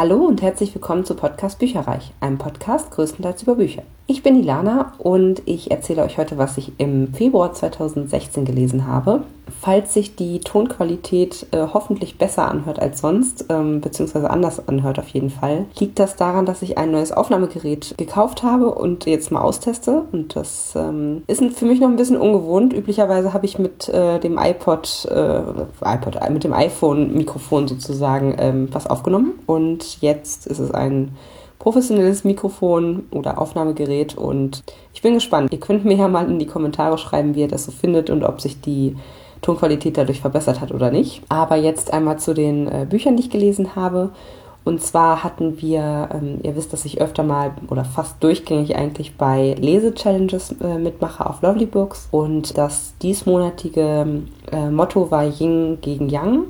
Hallo 0.00 0.16
und 0.24 0.40
herzlich 0.40 0.74
willkommen 0.74 1.04
zu 1.04 1.14
Podcast 1.14 1.58
Bücherreich, 1.58 2.14
einem 2.20 2.38
Podcast 2.38 2.90
größtenteils 2.90 3.42
über 3.42 3.56
Bücher. 3.56 3.82
Ich 4.10 4.24
bin 4.24 4.34
Ilana 4.40 4.94
und 4.98 5.40
ich 5.44 5.70
erzähle 5.70 6.02
euch 6.02 6.18
heute, 6.18 6.36
was 6.36 6.58
ich 6.58 6.72
im 6.78 7.14
Februar 7.14 7.52
2016 7.52 8.44
gelesen 8.44 8.88
habe. 8.88 9.22
Falls 9.60 9.94
sich 9.94 10.16
die 10.16 10.40
Tonqualität 10.40 11.46
äh, 11.52 11.68
hoffentlich 11.72 12.18
besser 12.18 12.48
anhört 12.48 12.80
als 12.80 13.02
sonst, 13.02 13.44
ähm, 13.50 13.80
beziehungsweise 13.80 14.28
anders 14.28 14.66
anhört 14.66 14.98
auf 14.98 15.06
jeden 15.10 15.30
Fall, 15.30 15.66
liegt 15.78 16.00
das 16.00 16.16
daran, 16.16 16.44
dass 16.44 16.62
ich 16.62 16.76
ein 16.76 16.90
neues 16.90 17.12
Aufnahmegerät 17.12 17.94
gekauft 17.98 18.42
habe 18.42 18.74
und 18.74 19.06
jetzt 19.06 19.30
mal 19.30 19.42
austeste. 19.42 20.02
Und 20.10 20.34
das 20.34 20.72
ähm, 20.74 21.22
ist 21.28 21.40
für 21.56 21.66
mich 21.66 21.78
noch 21.78 21.88
ein 21.88 21.94
bisschen 21.94 22.16
ungewohnt. 22.16 22.72
Üblicherweise 22.72 23.32
habe 23.32 23.46
ich 23.46 23.60
mit 23.60 23.88
äh, 23.90 24.18
dem 24.18 24.38
iPod, 24.38 25.06
äh, 25.08 25.42
iPod, 25.84 26.18
mit 26.30 26.42
dem 26.42 26.52
iPhone-Mikrofon 26.52 27.68
sozusagen 27.68 28.34
ähm, 28.40 28.68
was 28.72 28.88
aufgenommen. 28.88 29.34
Und 29.46 30.00
jetzt 30.00 30.48
ist 30.48 30.58
es 30.58 30.72
ein 30.72 31.12
professionelles 31.60 32.24
Mikrofon 32.24 33.04
oder 33.12 33.38
Aufnahmegerät 33.38 34.16
und 34.16 34.64
ich 34.92 35.02
bin 35.02 35.14
gespannt. 35.14 35.52
Ihr 35.52 35.60
könnt 35.60 35.84
mir 35.84 35.94
ja 35.94 36.08
mal 36.08 36.28
in 36.28 36.40
die 36.40 36.46
Kommentare 36.46 36.98
schreiben, 36.98 37.36
wie 37.36 37.42
ihr 37.42 37.48
das 37.48 37.66
so 37.66 37.70
findet 37.70 38.10
und 38.10 38.24
ob 38.24 38.40
sich 38.40 38.60
die 38.60 38.96
Tonqualität 39.42 39.96
dadurch 39.96 40.20
verbessert 40.20 40.60
hat 40.60 40.72
oder 40.72 40.90
nicht. 40.90 41.22
Aber 41.28 41.56
jetzt 41.56 41.92
einmal 41.92 42.18
zu 42.18 42.34
den 42.34 42.66
äh, 42.66 42.86
Büchern, 42.88 43.16
die 43.16 43.22
ich 43.22 43.30
gelesen 43.30 43.76
habe. 43.76 44.10
Und 44.64 44.82
zwar 44.82 45.24
hatten 45.24 45.60
wir, 45.60 46.10
ähm, 46.12 46.40
ihr 46.42 46.54
wisst, 46.56 46.72
dass 46.72 46.84
ich 46.84 47.00
öfter 47.00 47.22
mal 47.22 47.52
oder 47.68 47.84
fast 47.84 48.22
durchgängig 48.22 48.76
eigentlich 48.76 49.16
bei 49.16 49.54
Lese-Challenges 49.58 50.56
äh, 50.62 50.78
mitmache 50.78 51.24
auf 51.24 51.40
Lovely 51.42 51.66
Books. 51.66 52.08
Und 52.10 52.58
das 52.58 52.94
diesmonatige 53.02 54.22
äh, 54.52 54.70
Motto 54.70 55.10
war 55.10 55.24
Yin 55.24 55.78
gegen 55.80 56.08
Yang. 56.08 56.44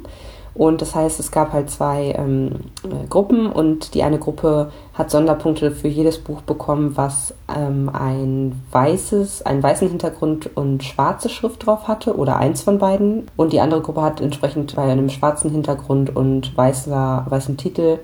Und 0.55 0.83
das 0.83 0.95
heißt, 0.95 1.21
es 1.21 1.31
gab 1.31 1.53
halt 1.53 1.71
zwei 1.71 2.15
ähm, 2.17 2.53
äh, 2.83 3.07
Gruppen 3.09 3.47
und 3.47 3.95
die 3.95 4.03
eine 4.03 4.19
Gruppe 4.19 4.73
hat 4.95 5.11
Sonderpunkte 5.11 5.71
für 5.71 5.89
jedes 5.89 6.19
Buch 6.19 6.43
bekommen, 6.43 6.97
was 6.97 7.35
ähm, 7.55 7.89
ein 7.93 8.61
weißes, 8.73 9.43
einen 9.43 9.63
weißen 9.63 9.89
Hintergrund 9.89 10.51
und 10.57 10.83
schwarze 10.83 11.29
Schrift 11.29 11.67
drauf 11.67 11.87
hatte 11.87 12.17
oder 12.17 12.37
eins 12.37 12.63
von 12.63 12.79
beiden. 12.79 13.29
Und 13.37 13.53
die 13.53 13.61
andere 13.61 13.81
Gruppe 13.81 14.03
hat 14.03 14.21
entsprechend 14.21 14.75
bei 14.75 14.83
einem 14.83 15.09
schwarzen 15.09 15.51
Hintergrund 15.51 16.15
und 16.15 16.57
weißer, 16.57 17.27
weißem 17.29 17.57
Titel, 17.57 17.99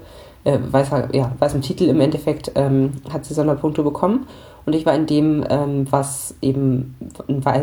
äh, 0.44 0.58
weißer, 0.70 1.14
ja, 1.14 1.32
weißem 1.38 1.62
Titel 1.62 1.84
im 1.84 2.00
Endeffekt, 2.00 2.52
ähm, 2.54 2.92
hat 3.12 3.24
sie 3.24 3.34
Sonderpunkte 3.34 3.82
bekommen. 3.82 4.26
Und 4.66 4.74
ich 4.74 4.86
war 4.86 4.94
in 4.94 5.06
dem, 5.06 5.44
ähm, 5.48 5.86
was 5.90 6.34
eben 6.42 6.96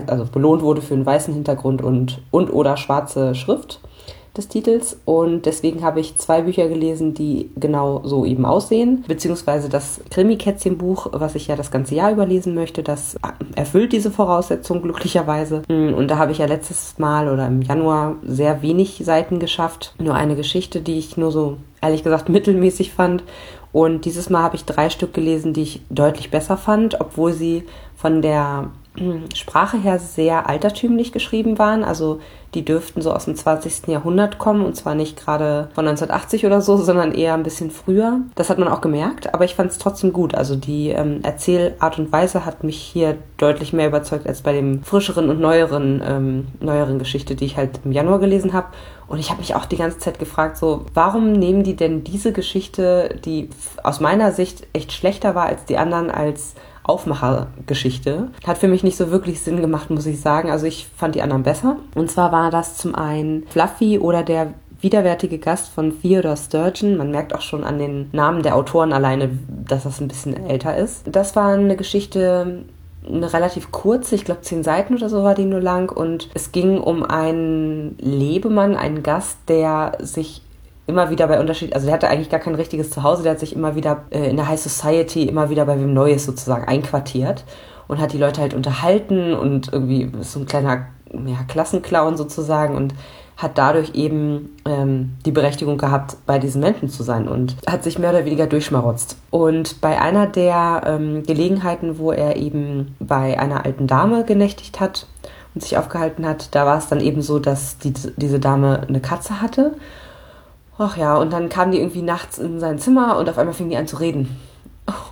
also 0.08 0.25
belohnt 0.25 0.62
wurde 0.62 0.81
für 0.81 0.94
einen 0.94 1.06
weißen 1.06 1.34
Hintergrund 1.34 1.81
und, 1.81 2.22
und 2.31 2.52
oder 2.52 2.78
schwarze 2.78 3.36
Schrift 3.36 3.81
des 4.36 4.48
Titels. 4.48 4.98
Und 5.06 5.45
deswegen 5.45 5.84
habe 5.84 6.00
ich 6.00 6.17
zwei 6.17 6.42
Bücher 6.42 6.67
gelesen, 6.67 7.14
die 7.14 7.52
genau 7.56 8.02
so 8.03 8.26
eben 8.26 8.45
aussehen, 8.45 9.03
beziehungsweise 9.08 9.70
das 9.70 10.02
Krimi-Kätzchen-Buch, 10.09 11.08
was 11.12 11.36
ich 11.36 11.48
ja 11.48 11.56
das 11.56 11.72
ganze 11.72 11.95
Jahr 11.95 12.12
überlesen 12.12 12.56
möchte, 12.56 12.84
das 12.84 13.16
erfüllt 13.56 13.94
diese 13.94 14.12
Voraussetzung 14.12 14.81
glücklicherweise. 14.81 15.62
Und 15.67 16.08
da 16.08 16.17
habe 16.17 16.31
ich 16.31 16.40
ja 16.40 16.45
letztes 16.45 16.98
Mal 16.98 17.30
oder 17.30 17.48
im 17.48 17.62
Januar 17.62 18.16
sehr 18.23 18.62
wenig 18.62 19.02
Seiten 19.03 19.40
geschafft, 19.40 19.94
nur 20.00 20.16
eine 20.16 20.36
Geschichte, 20.36 20.81
die 20.81 20.97
ich 20.97 21.18
nur 21.18 21.31
so 21.31 21.58
ehrlich 21.81 22.03
gesagt 22.03 22.30
mittelmäßig 22.30 22.94
fand 22.94 23.23
und 23.73 24.05
dieses 24.05 24.29
Mal 24.29 24.43
habe 24.43 24.55
ich 24.55 24.63
drei 24.63 24.89
Stück 24.89 25.13
gelesen, 25.13 25.52
die 25.52 25.63
ich 25.63 25.81
deutlich 25.89 26.31
besser 26.31 26.55
fand, 26.55 27.02
obwohl 27.02 27.33
sie 27.33 27.63
von 27.95 28.21
der 28.21 28.69
Sprache 29.33 29.77
her 29.77 29.97
sehr 29.97 30.47
altertümlich 30.47 31.11
geschrieben 31.11 31.57
waren. 31.57 31.83
Also 31.83 32.19
die 32.53 32.63
dürften 32.63 33.01
so 33.01 33.11
aus 33.11 33.25
dem 33.25 33.35
20. 33.35 33.88
Jahrhundert 33.88 34.38
kommen 34.38 34.63
und 34.63 34.75
zwar 34.75 34.94
nicht 34.94 35.19
gerade 35.19 35.69
von 35.73 35.88
1980 35.88 36.45
oder 36.45 36.61
so, 36.61 36.77
sondern 36.77 37.11
eher 37.11 37.33
ein 37.33 37.41
bisschen 37.41 37.71
früher. 37.71 38.19
Das 38.35 38.51
hat 38.51 38.59
man 38.59 38.67
auch 38.67 38.81
gemerkt, 38.81 39.33
aber 39.33 39.45
ich 39.45 39.55
fand 39.55 39.71
es 39.71 39.79
trotzdem 39.79 40.13
gut. 40.13 40.35
Also 40.35 40.55
die 40.55 40.89
ähm, 40.89 41.21
Erzählart 41.23 41.97
und 41.97 42.11
Weise 42.11 42.45
hat 42.45 42.63
mich 42.63 42.77
hier 42.77 43.17
deutlich 43.38 43.73
mehr 43.73 43.88
überzeugt 43.88 44.27
als 44.27 44.44
bei 44.44 44.53
dem 44.53 44.83
frischeren 44.83 45.29
und 45.31 45.39
neueren, 45.39 46.03
ähm, 46.06 46.47
neueren 46.59 47.00
Geschichte, 47.00 47.33
die 47.33 47.45
ich 47.45 47.57
halt 47.57 47.79
im 47.83 47.91
Januar 47.91 48.19
gelesen 48.19 48.53
habe. 48.53 48.67
Und 49.13 49.19
ich 49.19 49.29
habe 49.29 49.41
mich 49.41 49.53
auch 49.53 49.66
die 49.66 49.78
ganze 49.78 50.00
Zeit 50.00 50.18
gefragt, 50.18 50.57
so, 50.57 50.88
warum 50.96 51.34
nehmen 51.34 51.62
die 51.62 51.75
denn 51.75 52.03
diese 52.03 52.34
Geschichte, 52.34 53.16
die 53.24 53.47
aus 53.84 54.00
meiner 54.00 54.31
Sicht 54.31 54.66
echt 54.74 54.91
schlechter 54.91 55.35
war 55.35 55.46
als 55.46 55.66
die 55.66 55.78
anderen, 55.78 56.09
als 56.09 56.56
Aufmachergeschichte. 56.81 58.29
Hat 58.44 58.57
für 58.57 58.68
mich 58.68 58.81
nicht 58.81 58.97
so 58.97 59.12
wirklich 59.12 59.40
Sinn 59.41 59.62
gemacht, 59.62 59.91
muss 59.91 60.07
ich 60.07 60.19
sagen. 60.19 60.50
Also 60.50 60.66
ich 60.66 60.88
fand 60.97 61.13
die 61.13 61.22
anderen 61.22 61.44
besser. 61.44 61.75
Und 61.94 62.09
zwar 62.09 62.31
war 62.31 62.50
das 62.50 62.75
zum 62.78 62.96
einen 62.96 63.46
Fluffy 63.50 64.00
oder 64.00 64.24
der 64.24 64.56
widerwärtige 64.81 65.38
Gast 65.38 65.69
von 65.69 66.01
Theodore 66.01 66.35
Sturgeon. 66.35 66.97
Man 66.97 67.12
merkt 67.12 67.35
auch 67.35 67.41
schon 67.41 67.63
an 67.63 67.78
den 67.78 68.09
Namen 68.13 68.41
der 68.41 68.56
Autoren 68.56 68.94
alleine, 68.94 69.30
dass 69.47 69.84
das 69.84 70.01
ein 70.01 70.07
bisschen 70.07 70.50
älter 70.50 70.75
ist. 70.75 71.03
Das 71.06 71.35
war 71.35 71.53
eine 71.53 71.78
Geschichte, 71.78 72.66
eine 73.08 73.34
relativ 73.34 73.72
kurze, 73.72 74.16
ich 74.16 74.25
glaube 74.25 74.41
zehn 74.41 74.64
Seiten 74.64 74.96
oder 74.96 75.09
so 75.09 75.24
war 75.24 75.36
die 75.36 75.46
nur 75.46 75.62
lang. 75.62 75.91
Und 75.91 76.30
es 76.34 76.52
ging 76.52 76.80
um 76.80 77.03
einen 77.03 77.97
Lebemann, 78.00 78.75
einen 78.75 79.03
Gast, 79.03 79.38
der 79.47 79.97
sich 80.00 80.41
immer 80.86 81.09
wieder 81.09 81.28
bei 81.28 81.40
Unterschied, 81.40 81.74
also 81.74 81.86
der 81.86 81.94
hatte 81.94 82.09
eigentlich 82.09 82.30
gar 82.30 82.42
kein 82.42 82.56
richtiges 82.56 82.90
Zuhause, 82.90 83.24
der 83.24 83.34
hat 83.34 83.40
sich 83.40 83.56
immer 83.56 83.75
wieder 83.75 84.03
äh, 84.09 84.30
in 84.30 84.36
der 84.36 84.50
High 84.50 84.59
Society 84.59 85.24
immer 85.24 85.50
wieder 85.50 85.66
bei 85.66 85.80
wem 85.80 85.94
Neues 85.94 86.25
sozusagen 86.25 86.66
einquartiert 86.66 87.46
und 87.88 88.00
hat 88.00 88.12
die 88.12 88.18
Leute 88.18 88.42
halt 88.42 88.53
unterhalten 88.53 89.34
und 89.34 89.72
irgendwie 89.72 90.12
so 90.22 90.40
ein 90.40 90.46
kleiner 90.46 90.88
ja, 91.13 91.44
Klassenclown 91.47 92.18
sozusagen. 92.18 92.75
Und 92.75 92.94
hat 93.38 93.57
dadurch 93.57 93.95
eben 93.95 94.55
ähm, 94.66 95.13
die 95.25 95.31
Berechtigung 95.31 95.77
gehabt, 95.77 96.17
bei 96.25 96.39
diesen 96.39 96.61
Menschen 96.61 96.89
zu 96.89 97.03
sein 97.03 97.27
und 97.27 97.55
hat 97.67 97.83
sich 97.83 97.97
mehr 97.97 98.11
oder 98.11 98.25
weniger 98.25 98.47
durchschmarotzt. 98.47 99.17
Und 99.31 99.81
bei 99.81 99.99
einer 99.99 100.27
der 100.27 100.83
ähm, 100.85 101.23
Gelegenheiten, 101.23 101.97
wo 101.97 102.11
er 102.11 102.35
eben 102.38 102.95
bei 102.99 103.39
einer 103.39 103.66
alten 103.66 103.88
Dame 103.88 104.23
genächtigt 104.23 104.79
hat 104.79 105.07
und 105.55 105.61
sich 105.61 105.77
aufgehalten 105.77 106.25
hat, 106.25 106.53
da 106.55 106.66
war 106.66 106.77
es 106.77 106.88
dann 106.88 107.01
eben 107.01 107.21
so, 107.21 107.39
dass 107.39 107.77
die, 107.79 107.94
diese 108.17 108.39
Dame 108.39 108.81
eine 108.88 109.01
Katze 109.01 109.41
hatte 109.41 109.75
Ach 110.77 110.97
ja, 110.97 111.15
und 111.17 111.31
dann 111.31 111.50
kam 111.50 111.71
die 111.71 111.77
irgendwie 111.77 112.01
nachts 112.01 112.39
in 112.39 112.59
sein 112.59 112.79
Zimmer 112.79 113.17
und 113.17 113.29
auf 113.29 113.38
einmal 113.38 113.53
fing 113.53 113.69
die 113.69 113.77
an 113.77 113.88
zu 113.88 113.97
reden. 113.97 114.39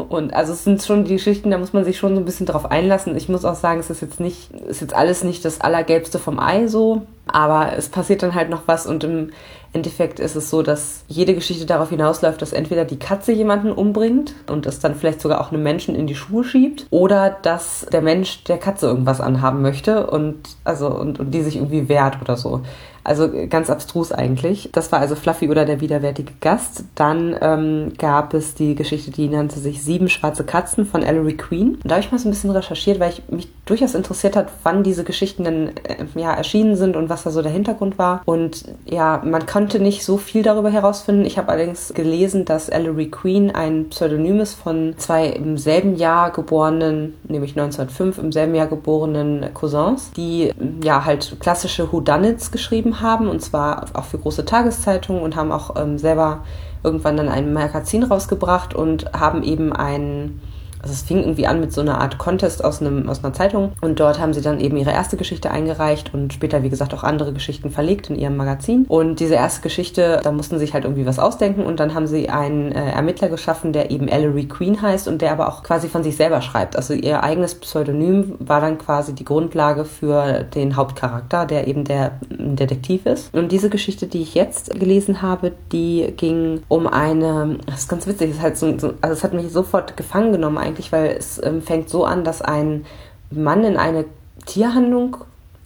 Und 0.09 0.33
also 0.33 0.51
es 0.51 0.63
sind 0.63 0.81
schon 0.83 1.05
die 1.05 1.13
Geschichten, 1.13 1.51
da 1.51 1.57
muss 1.57 1.71
man 1.71 1.85
sich 1.85 1.97
schon 1.97 2.15
so 2.15 2.21
ein 2.21 2.25
bisschen 2.25 2.45
drauf 2.45 2.69
einlassen. 2.69 3.15
Ich 3.15 3.29
muss 3.29 3.45
auch 3.45 3.55
sagen, 3.55 3.79
es 3.79 3.89
ist 3.89 4.01
jetzt 4.01 4.19
nicht, 4.19 4.51
ist 4.51 4.81
jetzt 4.81 4.93
alles 4.93 5.23
nicht 5.23 5.45
das 5.45 5.61
Allergelbste 5.61 6.19
vom 6.19 6.39
Ei 6.39 6.67
so, 6.67 7.03
aber 7.25 7.73
es 7.77 7.87
passiert 7.87 8.21
dann 8.21 8.35
halt 8.35 8.49
noch 8.49 8.63
was 8.65 8.85
und 8.85 9.03
im 9.05 9.29
Endeffekt 9.73 10.19
ist 10.19 10.35
es 10.35 10.49
so, 10.49 10.63
dass 10.63 11.05
jede 11.07 11.33
Geschichte 11.33 11.65
darauf 11.65 11.89
hinausläuft, 11.89 12.41
dass 12.41 12.51
entweder 12.51 12.83
die 12.83 12.99
Katze 12.99 13.31
jemanden 13.31 13.71
umbringt 13.71 14.35
und 14.49 14.65
es 14.65 14.79
dann 14.79 14.95
vielleicht 14.95 15.21
sogar 15.21 15.39
auch 15.39 15.53
einem 15.53 15.63
Menschen 15.63 15.95
in 15.95 16.07
die 16.07 16.15
Schuhe 16.15 16.43
schiebt 16.43 16.87
oder 16.89 17.37
dass 17.41 17.87
der 17.89 18.01
Mensch 18.01 18.43
der 18.43 18.57
Katze 18.57 18.87
irgendwas 18.87 19.21
anhaben 19.21 19.61
möchte 19.61 20.07
und 20.07 20.37
also 20.65 20.87
und, 20.87 21.21
und 21.21 21.31
die 21.31 21.41
sich 21.41 21.55
irgendwie 21.55 21.87
wehrt 21.87 22.21
oder 22.21 22.35
so. 22.35 22.61
Also 23.03 23.29
ganz 23.49 23.69
abstrus 23.69 24.11
eigentlich. 24.11 24.69
Das 24.71 24.91
war 24.91 24.99
also 24.99 25.15
Fluffy 25.15 25.49
oder 25.49 25.65
der 25.65 25.81
widerwärtige 25.81 26.33
Gast. 26.39 26.85
Dann 26.95 27.35
ähm, 27.41 27.93
gab 27.97 28.33
es 28.33 28.53
die 28.53 28.75
Geschichte, 28.75 29.11
die 29.11 29.27
nannte 29.27 29.59
sich 29.59 29.83
Sieben 29.83 30.09
schwarze 30.09 30.43
Katzen 30.43 30.85
von 30.85 31.03
Ellery 31.03 31.35
Queen. 31.35 31.75
Und 31.75 31.85
da 31.85 31.95
habe 31.95 32.01
ich 32.05 32.11
mal 32.11 32.19
so 32.19 32.27
ein 32.27 32.31
bisschen 32.31 32.51
recherchiert, 32.51 32.99
weil 32.99 33.11
ich 33.11 33.23
mich 33.29 33.49
durchaus 33.65 33.95
interessiert 33.95 34.35
hat, 34.35 34.49
wann 34.63 34.83
diese 34.83 35.03
Geschichten 35.03 35.43
denn 35.43 35.69
äh, 35.83 36.05
ja, 36.15 36.33
erschienen 36.33 36.75
sind 36.75 36.95
und 36.95 37.09
was 37.09 37.23
da 37.23 37.31
so 37.31 37.41
der 37.41 37.51
Hintergrund 37.51 37.97
war. 37.97 38.21
Und 38.25 38.65
ja, 38.85 39.21
man 39.25 39.45
konnte 39.45 39.79
nicht 39.79 40.05
so 40.05 40.17
viel 40.17 40.43
darüber 40.43 40.69
herausfinden. 40.69 41.25
Ich 41.25 41.37
habe 41.37 41.49
allerdings 41.49 41.93
gelesen, 41.93 42.45
dass 42.45 42.69
Ellery 42.69 43.09
Queen 43.09 43.51
ein 43.51 43.89
Pseudonym 43.89 44.39
ist 44.39 44.53
von 44.53 44.95
zwei 44.97 45.27
im 45.27 45.57
selben 45.57 45.95
Jahr 45.95 46.31
geborenen, 46.31 47.15
nämlich 47.23 47.51
1905 47.51 48.17
im 48.17 48.31
selben 48.31 48.55
Jahr 48.55 48.67
geborenen 48.67 49.53
Cousins, 49.53 50.11
die 50.11 50.51
ja 50.83 51.05
halt 51.05 51.37
klassische 51.39 51.91
Whodunits 51.91 52.51
geschrieben 52.51 52.90
geschrieben 52.91 53.01
haben, 53.01 53.27
und 53.27 53.41
zwar 53.41 53.85
auch 53.93 54.05
für 54.05 54.17
große 54.17 54.45
Tageszeitungen 54.45 55.21
und 55.21 55.35
haben 55.35 55.51
auch 55.51 55.75
ähm, 55.75 55.97
selber 55.97 56.43
irgendwann 56.83 57.17
dann 57.17 57.29
ein 57.29 57.53
Magazin 57.53 58.03
rausgebracht 58.03 58.73
und 58.73 59.13
haben 59.13 59.43
eben 59.43 59.71
ein 59.73 60.41
also 60.81 60.93
es 60.93 61.01
fing 61.01 61.19
irgendwie 61.19 61.47
an 61.47 61.59
mit 61.59 61.73
so 61.73 61.81
einer 61.81 61.99
Art 61.99 62.17
Contest 62.17 62.63
aus, 62.63 62.81
einem, 62.81 63.09
aus 63.09 63.23
einer 63.23 63.33
Zeitung 63.33 63.73
und 63.81 63.99
dort 63.99 64.19
haben 64.19 64.33
sie 64.33 64.41
dann 64.41 64.59
eben 64.59 64.77
ihre 64.77 64.91
erste 64.91 65.17
Geschichte 65.17 65.51
eingereicht 65.51 66.13
und 66.13 66.33
später, 66.33 66.63
wie 66.63 66.69
gesagt, 66.69 66.93
auch 66.93 67.03
andere 67.03 67.33
Geschichten 67.33 67.69
verlegt 67.69 68.09
in 68.09 68.17
ihrem 68.17 68.37
Magazin. 68.37 68.85
Und 68.87 69.19
diese 69.19 69.35
erste 69.35 69.61
Geschichte, 69.61 70.19
da 70.23 70.31
mussten 70.31 70.55
sie 70.55 70.65
sich 70.65 70.73
halt 70.73 70.85
irgendwie 70.85 71.05
was 71.05 71.19
ausdenken 71.19 71.63
und 71.63 71.79
dann 71.79 71.93
haben 71.93 72.07
sie 72.07 72.29
einen 72.29 72.71
äh, 72.71 72.91
Ermittler 72.91 73.29
geschaffen, 73.29 73.73
der 73.73 73.91
eben 73.91 74.07
Ellery 74.07 74.45
Queen 74.45 74.81
heißt 74.81 75.07
und 75.07 75.21
der 75.21 75.31
aber 75.31 75.47
auch 75.47 75.63
quasi 75.63 75.87
von 75.87 76.03
sich 76.03 76.15
selber 76.15 76.41
schreibt. 76.41 76.75
Also 76.75 76.93
ihr 76.93 77.23
eigenes 77.23 77.55
Pseudonym 77.55 78.35
war 78.39 78.61
dann 78.61 78.77
quasi 78.77 79.13
die 79.13 79.25
Grundlage 79.25 79.85
für 79.85 80.43
den 80.43 80.75
Hauptcharakter, 80.75 81.45
der 81.45 81.67
eben 81.67 81.83
der 81.83 82.13
Detektiv 82.29 83.05
ist. 83.05 83.33
Und 83.33 83.51
diese 83.51 83.69
Geschichte, 83.69 84.07
die 84.07 84.21
ich 84.21 84.35
jetzt 84.35 84.79
gelesen 84.79 85.21
habe, 85.21 85.51
die 85.71 86.13
ging 86.17 86.63
um 86.67 86.87
eine, 86.87 87.57
das 87.65 87.81
ist 87.81 87.89
ganz 87.89 88.07
witzig, 88.07 88.31
ist 88.31 88.41
halt 88.41 88.57
so, 88.57 88.67
also 88.67 88.95
es 89.01 89.23
hat 89.23 89.33
mich 89.33 89.51
sofort 89.51 89.97
gefangen 89.97 90.31
genommen 90.31 90.57
eigentlich, 90.57 90.70
weil 90.91 91.15
es 91.17 91.41
ähm, 91.43 91.61
fängt 91.61 91.89
so 91.89 92.05
an, 92.05 92.23
dass 92.23 92.41
ein 92.41 92.85
Mann 93.29 93.63
in 93.63 93.77
eine 93.77 94.05
Tierhandlung 94.45 95.17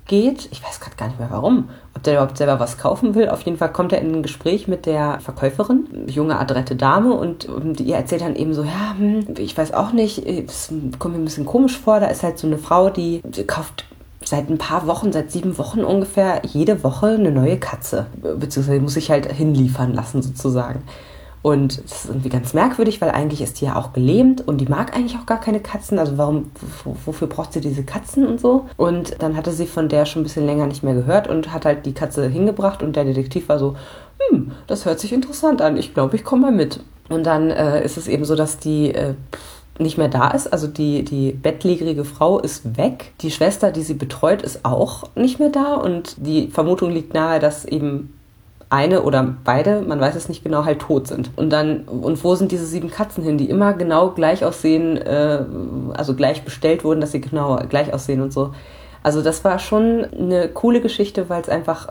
geht. 0.07 0.47
Ich 0.51 0.63
weiß 0.63 0.79
gerade 0.79 0.95
gar 0.95 1.07
nicht 1.07 1.19
mehr 1.19 1.31
warum. 1.31 1.69
Ob 1.95 2.03
der 2.03 2.13
überhaupt 2.13 2.37
selber 2.37 2.59
was 2.59 2.77
kaufen 2.77 3.15
will. 3.15 3.29
Auf 3.29 3.41
jeden 3.41 3.57
Fall 3.57 3.71
kommt 3.71 3.93
er 3.93 4.01
in 4.01 4.13
ein 4.13 4.23
Gespräch 4.23 4.67
mit 4.67 4.85
der 4.85 5.19
Verkäuferin, 5.19 5.87
junge, 6.07 6.37
adrette 6.39 6.75
Dame, 6.75 7.13
und, 7.13 7.45
und 7.45 7.79
ihr 7.79 7.95
erzählt 7.95 8.21
dann 8.21 8.35
eben 8.35 8.53
so, 8.53 8.63
ja, 8.63 8.95
hm, 8.97 9.35
ich 9.37 9.57
weiß 9.57 9.73
auch 9.73 9.91
nicht, 9.91 10.25
es 10.25 10.71
kommt 10.99 11.15
mir 11.15 11.21
ein 11.21 11.25
bisschen 11.25 11.45
komisch 11.45 11.77
vor. 11.77 11.99
Da 11.99 12.07
ist 12.07 12.23
halt 12.23 12.37
so 12.37 12.47
eine 12.47 12.57
Frau, 12.57 12.89
die, 12.89 13.21
die 13.23 13.45
kauft 13.45 13.85
seit 14.23 14.49
ein 14.49 14.57
paar 14.57 14.87
Wochen, 14.87 15.11
seit 15.11 15.31
sieben 15.31 15.57
Wochen 15.57 15.83
ungefähr, 15.83 16.41
jede 16.43 16.83
Woche 16.83 17.07
eine 17.07 17.31
neue 17.31 17.57
Katze. 17.57 18.07
Beziehungsweise 18.21 18.79
muss 18.79 18.97
ich 18.97 19.11
halt 19.11 19.31
hinliefern 19.31 19.93
lassen 19.93 20.21
sozusagen. 20.21 20.83
Und 21.45 21.83
das 21.83 22.05
ist 22.05 22.05
irgendwie 22.07 22.29
ganz 22.29 22.55
merkwürdig, 22.55 23.01
weil 23.01 23.11
eigentlich 23.11 23.39
ist 23.39 23.61
die 23.61 23.65
ja 23.65 23.75
auch 23.75 23.93
gelähmt 23.93 24.47
und 24.47 24.61
die 24.61 24.65
mag 24.65 24.95
eigentlich 24.95 25.15
auch 25.15 25.27
gar 25.27 25.39
keine 25.39 25.59
Katzen. 25.59 25.99
Also 25.99 26.17
warum, 26.17 26.49
wofür 27.05 27.27
braucht 27.27 27.53
sie 27.53 27.61
diese 27.61 27.83
Katzen 27.83 28.25
und 28.25 28.41
so? 28.41 28.65
Und 28.77 29.21
dann 29.21 29.37
hatte 29.37 29.51
sie 29.51 29.67
von 29.67 29.87
der 29.87 30.07
schon 30.07 30.21
ein 30.21 30.23
bisschen 30.23 30.47
länger 30.47 30.65
nicht 30.65 30.81
mehr 30.81 30.95
gehört 30.95 31.27
und 31.27 31.53
hat 31.53 31.65
halt 31.65 31.85
die 31.85 31.93
Katze 31.93 32.27
hingebracht 32.27 32.81
und 32.81 32.95
der 32.95 33.05
Detektiv 33.05 33.47
war 33.47 33.59
so, 33.59 33.75
hm, 34.31 34.53
das 34.65 34.85
hört 34.85 34.99
sich 34.99 35.13
interessant 35.13 35.61
an. 35.61 35.77
Ich 35.77 35.93
glaube, 35.93 36.15
ich 36.15 36.23
komme 36.23 36.47
mal 36.47 36.51
mit. 36.51 36.79
Und 37.09 37.27
dann 37.27 37.51
äh, 37.51 37.85
ist 37.85 37.97
es 37.97 38.07
eben 38.07 38.25
so, 38.25 38.35
dass 38.35 38.57
die 38.57 38.95
äh, 38.95 39.13
nicht 39.77 39.99
mehr 39.99 40.07
da 40.07 40.29
ist. 40.29 40.51
Also 40.51 40.65
die, 40.65 41.03
die 41.03 41.31
bettlägerige 41.31 42.05
Frau 42.05 42.39
ist 42.39 42.75
weg. 42.75 43.13
Die 43.21 43.29
Schwester, 43.29 43.69
die 43.69 43.83
sie 43.83 43.93
betreut, 43.93 44.41
ist 44.41 44.65
auch 44.65 45.11
nicht 45.13 45.37
mehr 45.37 45.49
da. 45.49 45.75
Und 45.75 46.15
die 46.17 46.47
Vermutung 46.47 46.89
liegt 46.89 47.13
nahe, 47.13 47.39
dass 47.39 47.65
eben 47.65 48.14
eine 48.75 49.03
oder 49.03 49.35
beide, 49.43 49.81
man 49.81 49.99
weiß 49.99 50.15
es 50.15 50.27
nicht 50.27 50.43
genau, 50.43 50.65
halt 50.65 50.79
tot 50.79 51.07
sind. 51.07 51.31
Und 51.37 51.49
dann, 51.49 51.83
und 51.83 52.23
wo 52.23 52.35
sind 52.35 52.51
diese 52.51 52.65
sieben 52.65 52.91
Katzen 52.91 53.23
hin, 53.23 53.37
die 53.37 53.49
immer 53.49 53.73
genau 53.73 54.11
gleich 54.11 54.43
aussehen, 54.43 54.97
äh, 54.97 55.45
also 55.93 56.13
gleich 56.13 56.43
bestellt 56.43 56.83
wurden, 56.83 56.99
dass 56.99 57.13
sie 57.13 57.21
genau 57.21 57.59
gleich 57.69 57.93
aussehen 57.93 58.21
und 58.21 58.33
so. 58.33 58.51
Also 59.01 59.21
das 59.21 59.43
war 59.43 59.59
schon 59.59 60.03
eine 60.03 60.49
coole 60.49 60.81
Geschichte, 60.81 61.29
weil 61.29 61.39
es 61.39 61.47
einfach, 61.47 61.89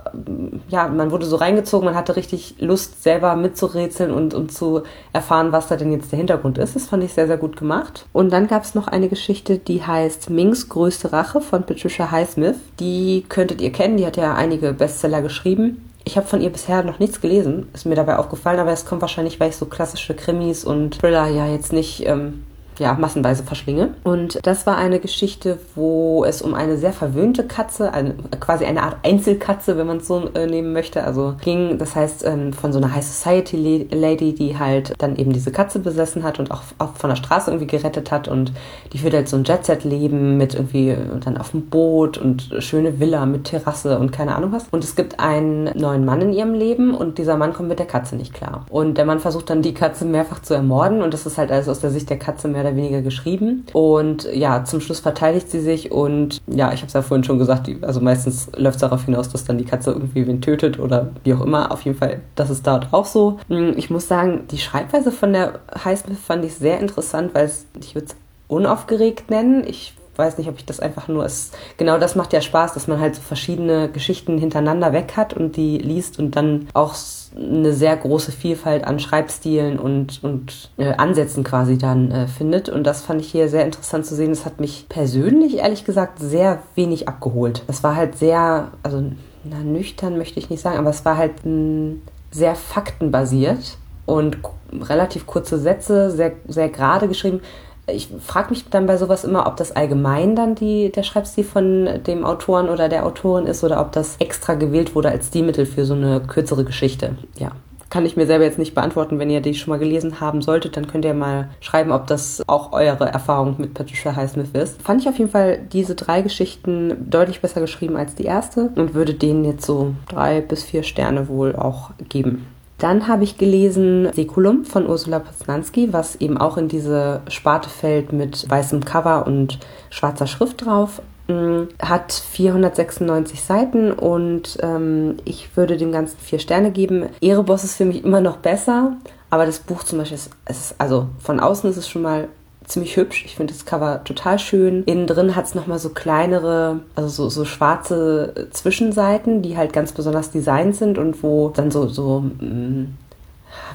ja, 0.68 0.88
man 0.88 1.12
wurde 1.12 1.26
so 1.26 1.36
reingezogen, 1.36 1.84
man 1.84 1.94
hatte 1.94 2.16
richtig 2.16 2.56
Lust, 2.58 3.04
selber 3.04 3.36
mitzurätseln 3.36 4.10
und, 4.10 4.34
und 4.34 4.50
zu 4.50 4.82
erfahren, 5.12 5.52
was 5.52 5.68
da 5.68 5.76
denn 5.76 5.92
jetzt 5.92 6.10
der 6.10 6.18
Hintergrund 6.18 6.58
ist. 6.58 6.74
Das 6.74 6.86
fand 6.86 7.04
ich 7.04 7.12
sehr, 7.12 7.28
sehr 7.28 7.36
gut 7.36 7.56
gemacht. 7.56 8.06
Und 8.12 8.32
dann 8.32 8.48
gab 8.48 8.64
es 8.64 8.74
noch 8.74 8.88
eine 8.88 9.08
Geschichte, 9.08 9.58
die 9.58 9.84
heißt 9.84 10.28
Mings 10.28 10.68
größte 10.68 11.12
Rache 11.12 11.40
von 11.40 11.62
Patricia 11.62 12.10
Highsmith. 12.10 12.56
Die 12.80 13.24
könntet 13.28 13.60
ihr 13.60 13.70
kennen, 13.70 13.96
die 13.96 14.06
hat 14.06 14.16
ja 14.16 14.34
einige 14.34 14.72
Bestseller 14.72 15.22
geschrieben. 15.22 15.88
Ich 16.04 16.16
habe 16.16 16.26
von 16.26 16.42
ihr 16.42 16.50
bisher 16.50 16.82
noch 16.82 16.98
nichts 16.98 17.20
gelesen, 17.20 17.68
ist 17.72 17.86
mir 17.86 17.94
dabei 17.94 18.18
aufgefallen, 18.18 18.60
aber 18.60 18.72
es 18.72 18.84
kommt 18.84 19.00
wahrscheinlich, 19.00 19.40
weil 19.40 19.50
ich 19.50 19.56
so 19.56 19.66
klassische 19.66 20.14
Krimis 20.14 20.64
und 20.64 21.00
Thriller 21.00 21.28
ja 21.28 21.46
jetzt 21.46 21.72
nicht 21.72 22.06
ähm, 22.06 22.44
ja, 22.78 22.94
massenweise 22.94 23.44
verschlinge. 23.44 23.94
Und 24.02 24.38
das 24.42 24.66
war 24.66 24.76
eine 24.76 25.00
Geschichte, 25.00 25.58
wo 25.74 26.24
es 26.24 26.42
um 26.42 26.54
eine 26.54 26.76
sehr 26.76 26.92
verwöhnte 26.92 27.44
Katze, 27.44 27.92
eine, 27.92 28.14
quasi 28.40 28.64
eine 28.64 28.82
Art 28.82 28.96
Einzelkatze, 29.02 29.76
wenn 29.76 29.86
man 29.86 29.98
es 29.98 30.06
so 30.06 30.28
äh, 30.34 30.46
nehmen 30.46 30.72
möchte, 30.72 31.04
also 31.04 31.34
ging. 31.42 31.78
Das 31.78 31.94
heißt, 31.94 32.24
ähm, 32.24 32.52
von 32.52 32.72
so 32.72 32.78
einer 32.78 32.94
High 32.94 33.04
Society 33.04 33.86
Lady, 33.90 34.34
die 34.34 34.58
halt 34.58 34.94
dann 34.98 35.16
eben 35.16 35.32
diese 35.32 35.52
Katze 35.52 35.78
besessen 35.78 36.22
hat 36.22 36.38
und 36.38 36.50
auch, 36.50 36.62
auch 36.78 36.94
von 36.94 37.10
der 37.10 37.16
Straße 37.16 37.50
irgendwie 37.50 37.66
gerettet 37.66 38.10
hat. 38.10 38.28
Und 38.28 38.52
die 38.92 38.98
führt 38.98 39.14
halt 39.14 39.28
so 39.28 39.36
ein 39.36 39.44
Jet-Set-Leben 39.44 40.36
mit 40.36 40.54
irgendwie 40.54 40.96
dann 41.24 41.36
auf 41.36 41.52
dem 41.52 41.66
Boot 41.66 42.18
und 42.18 42.54
schöne 42.58 42.98
Villa 42.98 43.26
mit 43.26 43.44
Terrasse 43.44 43.98
und 43.98 44.12
keine 44.12 44.34
Ahnung 44.34 44.52
was. 44.52 44.66
Und 44.70 44.82
es 44.82 44.96
gibt 44.96 45.20
einen 45.20 45.70
neuen 45.78 46.04
Mann 46.04 46.20
in 46.20 46.32
ihrem 46.32 46.54
Leben 46.54 46.94
und 46.94 47.18
dieser 47.18 47.36
Mann 47.36 47.52
kommt 47.52 47.68
mit 47.68 47.78
der 47.78 47.86
Katze 47.86 48.16
nicht 48.16 48.34
klar. 48.34 48.66
Und 48.70 48.98
der 48.98 49.04
Mann 49.04 49.20
versucht 49.20 49.50
dann 49.50 49.62
die 49.62 49.74
Katze 49.74 50.04
mehrfach 50.04 50.42
zu 50.42 50.54
ermorden 50.54 51.02
und 51.02 51.14
das 51.14 51.26
ist 51.26 51.38
halt 51.38 51.52
alles 51.52 51.68
aus 51.68 51.80
der 51.80 51.90
Sicht 51.90 52.10
der 52.10 52.18
Katze 52.18 52.48
mehr 52.48 52.63
oder 52.64 52.76
weniger 52.76 53.02
geschrieben. 53.02 53.66
Und 53.72 54.28
ja, 54.32 54.64
zum 54.64 54.80
Schluss 54.80 55.00
verteidigt 55.00 55.50
sie 55.50 55.60
sich 55.60 55.92
und 55.92 56.40
ja, 56.46 56.72
ich 56.72 56.80
habe 56.80 56.88
es 56.88 56.92
ja 56.92 57.02
vorhin 57.02 57.24
schon 57.24 57.38
gesagt, 57.38 57.70
also 57.82 58.00
meistens 58.00 58.50
läuft 58.56 58.76
es 58.76 58.80
darauf 58.80 59.04
hinaus, 59.04 59.28
dass 59.28 59.44
dann 59.44 59.58
die 59.58 59.64
Katze 59.64 59.92
irgendwie 59.92 60.26
wen 60.26 60.40
tötet 60.40 60.78
oder 60.78 61.10
wie 61.22 61.34
auch 61.34 61.40
immer. 61.40 61.70
Auf 61.70 61.82
jeden 61.82 61.96
Fall, 61.96 62.20
das 62.34 62.50
ist 62.50 62.66
dort 62.66 62.92
auch 62.92 63.06
so. 63.06 63.38
Hm, 63.48 63.74
ich 63.76 63.90
muss 63.90 64.08
sagen, 64.08 64.44
die 64.50 64.58
Schreibweise 64.58 65.12
von 65.12 65.32
der 65.32 65.60
Highsmith 65.84 66.18
fand 66.18 66.44
ich 66.44 66.54
sehr 66.54 66.80
interessant, 66.80 67.34
weil 67.34 67.46
es, 67.46 67.66
ich 67.80 67.94
würde 67.94 68.08
es 68.08 68.16
unaufgeregt 68.48 69.30
nennen. 69.30 69.64
Ich 69.66 69.94
weiß 70.16 70.38
nicht, 70.38 70.48
ob 70.48 70.58
ich 70.58 70.64
das 70.64 70.80
einfach 70.80 71.08
nur 71.08 71.24
ist. 71.24 71.56
Genau 71.76 71.98
das 71.98 72.14
macht 72.14 72.32
ja 72.32 72.40
Spaß, 72.40 72.74
dass 72.74 72.86
man 72.86 73.00
halt 73.00 73.16
so 73.16 73.22
verschiedene 73.22 73.88
Geschichten 73.90 74.38
hintereinander 74.38 74.92
weg 74.92 75.14
hat 75.16 75.34
und 75.34 75.56
die 75.56 75.78
liest 75.78 76.18
und 76.18 76.36
dann 76.36 76.68
auch 76.72 76.94
eine 77.36 77.72
sehr 77.72 77.96
große 77.96 78.30
Vielfalt 78.32 78.84
an 78.84 79.00
Schreibstilen 79.00 79.78
und, 79.78 80.22
und 80.22 80.70
äh, 80.76 80.94
Ansätzen 80.94 81.42
quasi 81.42 81.78
dann 81.78 82.10
äh, 82.10 82.26
findet. 82.28 82.68
Und 82.68 82.84
das 82.84 83.02
fand 83.02 83.20
ich 83.20 83.30
hier 83.30 83.48
sehr 83.48 83.64
interessant 83.64 84.06
zu 84.06 84.14
sehen. 84.14 84.30
Das 84.30 84.46
hat 84.46 84.60
mich 84.60 84.86
persönlich, 84.88 85.58
ehrlich 85.58 85.84
gesagt, 85.84 86.20
sehr 86.20 86.62
wenig 86.76 87.08
abgeholt. 87.08 87.62
Das 87.66 87.82
war 87.82 87.96
halt 87.96 88.16
sehr, 88.16 88.72
also 88.82 89.02
na, 89.42 89.58
nüchtern 89.58 90.16
möchte 90.16 90.38
ich 90.38 90.48
nicht 90.48 90.60
sagen, 90.60 90.78
aber 90.78 90.90
es 90.90 91.04
war 91.04 91.16
halt 91.16 91.44
m, 91.44 92.02
sehr 92.30 92.54
faktenbasiert 92.54 93.78
und 94.06 94.38
relativ 94.72 95.26
kurze 95.26 95.58
Sätze, 95.58 96.10
sehr, 96.10 96.32
sehr 96.46 96.68
gerade 96.68 97.08
geschrieben 97.08 97.40
ich 97.86 98.08
frage 98.24 98.50
mich 98.50 98.68
dann 98.70 98.86
bei 98.86 98.96
sowas 98.96 99.24
immer, 99.24 99.46
ob 99.46 99.56
das 99.56 99.72
allgemein 99.72 100.36
dann 100.36 100.54
die, 100.54 100.90
der 100.90 101.02
Schreibstil 101.02 101.44
von 101.44 101.88
dem 102.06 102.24
Autoren 102.24 102.68
oder 102.68 102.88
der 102.88 103.04
Autorin 103.04 103.46
ist 103.46 103.62
oder 103.62 103.80
ob 103.80 103.92
das 103.92 104.16
extra 104.18 104.54
gewählt 104.54 104.94
wurde 104.94 105.10
als 105.10 105.28
Stilmittel 105.28 105.66
für 105.66 105.84
so 105.84 105.94
eine 105.94 106.20
kürzere 106.20 106.64
Geschichte. 106.64 107.16
Ja, 107.38 107.52
kann 107.94 108.06
ich 108.06 108.16
mir 108.16 108.26
selber 108.26 108.44
jetzt 108.44 108.58
nicht 108.58 108.74
beantworten. 108.74 109.20
Wenn 109.20 109.30
ihr 109.30 109.40
die 109.40 109.54
schon 109.54 109.70
mal 109.70 109.78
gelesen 109.78 110.18
haben 110.18 110.42
solltet, 110.42 110.76
dann 110.76 110.88
könnt 110.88 111.04
ihr 111.04 111.14
mal 111.14 111.50
schreiben, 111.60 111.92
ob 111.92 112.08
das 112.08 112.42
auch 112.48 112.72
eure 112.72 113.06
Erfahrung 113.06 113.54
mit 113.58 113.74
Patricia 113.74 114.16
Highsmith 114.16 114.50
ist. 114.52 114.82
Fand 114.82 115.02
ich 115.02 115.08
auf 115.08 115.16
jeden 115.16 115.30
Fall 115.30 115.60
diese 115.72 115.94
drei 115.94 116.22
Geschichten 116.22 117.08
deutlich 117.08 117.40
besser 117.40 117.60
geschrieben 117.60 117.96
als 117.96 118.16
die 118.16 118.24
erste 118.24 118.70
und 118.74 118.94
würde 118.94 119.14
denen 119.14 119.44
jetzt 119.44 119.64
so 119.64 119.94
drei 120.08 120.40
bis 120.40 120.64
vier 120.64 120.82
Sterne 120.82 121.28
wohl 121.28 121.54
auch 121.54 121.90
geben. 122.08 122.46
Dann 122.84 123.08
habe 123.08 123.24
ich 123.24 123.38
gelesen 123.38 124.12
Sekulum 124.12 124.66
von 124.66 124.86
Ursula 124.86 125.18
Poznanski, 125.18 125.94
was 125.94 126.16
eben 126.16 126.36
auch 126.36 126.58
in 126.58 126.68
diese 126.68 127.22
Sparte 127.28 127.70
fällt 127.70 128.12
mit 128.12 128.44
weißem 128.50 128.84
Cover 128.84 129.26
und 129.26 129.58
schwarzer 129.88 130.26
Schrift 130.26 130.66
drauf. 130.66 131.00
Mm, 131.26 131.62
hat 131.80 132.12
496 132.12 133.42
Seiten 133.42 133.90
und 133.90 134.58
ähm, 134.60 135.16
ich 135.24 135.56
würde 135.56 135.78
dem 135.78 135.92
Ganzen 135.92 136.18
vier 136.18 136.38
Sterne 136.38 136.72
geben. 136.72 137.06
Erebos 137.22 137.64
ist 137.64 137.76
für 137.76 137.86
mich 137.86 138.04
immer 138.04 138.20
noch 138.20 138.36
besser, 138.36 138.98
aber 139.30 139.46
das 139.46 139.60
Buch 139.60 139.82
zum 139.84 140.00
Beispiel 140.00 140.18
ist, 140.18 140.32
ist 140.46 140.74
also 140.76 141.08
von 141.20 141.40
außen 141.40 141.70
ist 141.70 141.78
es 141.78 141.88
schon 141.88 142.02
mal 142.02 142.28
ziemlich 142.64 142.96
hübsch. 142.96 143.24
Ich 143.24 143.36
finde 143.36 143.52
das 143.52 143.64
Cover 143.64 144.02
total 144.04 144.38
schön. 144.38 144.84
Innen 144.84 145.06
drin 145.06 145.36
hat 145.36 145.46
es 145.46 145.54
nochmal 145.54 145.78
so 145.78 145.90
kleinere, 145.90 146.80
also 146.94 147.08
so, 147.08 147.28
so 147.28 147.44
schwarze 147.44 148.48
Zwischenseiten, 148.50 149.42
die 149.42 149.56
halt 149.56 149.72
ganz 149.72 149.92
besonders 149.92 150.30
designt 150.30 150.76
sind 150.76 150.98
und 150.98 151.22
wo 151.22 151.50
dann 151.50 151.70
so, 151.70 151.88
so 151.88 152.20
mm, 152.20 152.94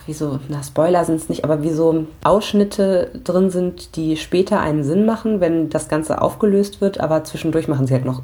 wie 0.05 0.13
so, 0.13 0.39
na, 0.49 0.63
Spoiler 0.63 1.05
sind 1.05 1.17
es 1.17 1.29
nicht, 1.29 1.43
aber 1.43 1.61
wie 1.61 1.71
so 1.71 2.05
Ausschnitte 2.23 3.11
drin 3.23 3.49
sind, 3.49 3.95
die 3.95 4.17
später 4.17 4.59
einen 4.59 4.83
Sinn 4.83 5.05
machen, 5.05 5.39
wenn 5.39 5.69
das 5.69 5.87
Ganze 5.87 6.21
aufgelöst 6.21 6.81
wird, 6.81 6.99
aber 6.99 7.23
zwischendurch 7.23 7.67
machen 7.67 7.87
sie 7.87 7.93
halt 7.93 8.05
noch 8.05 8.21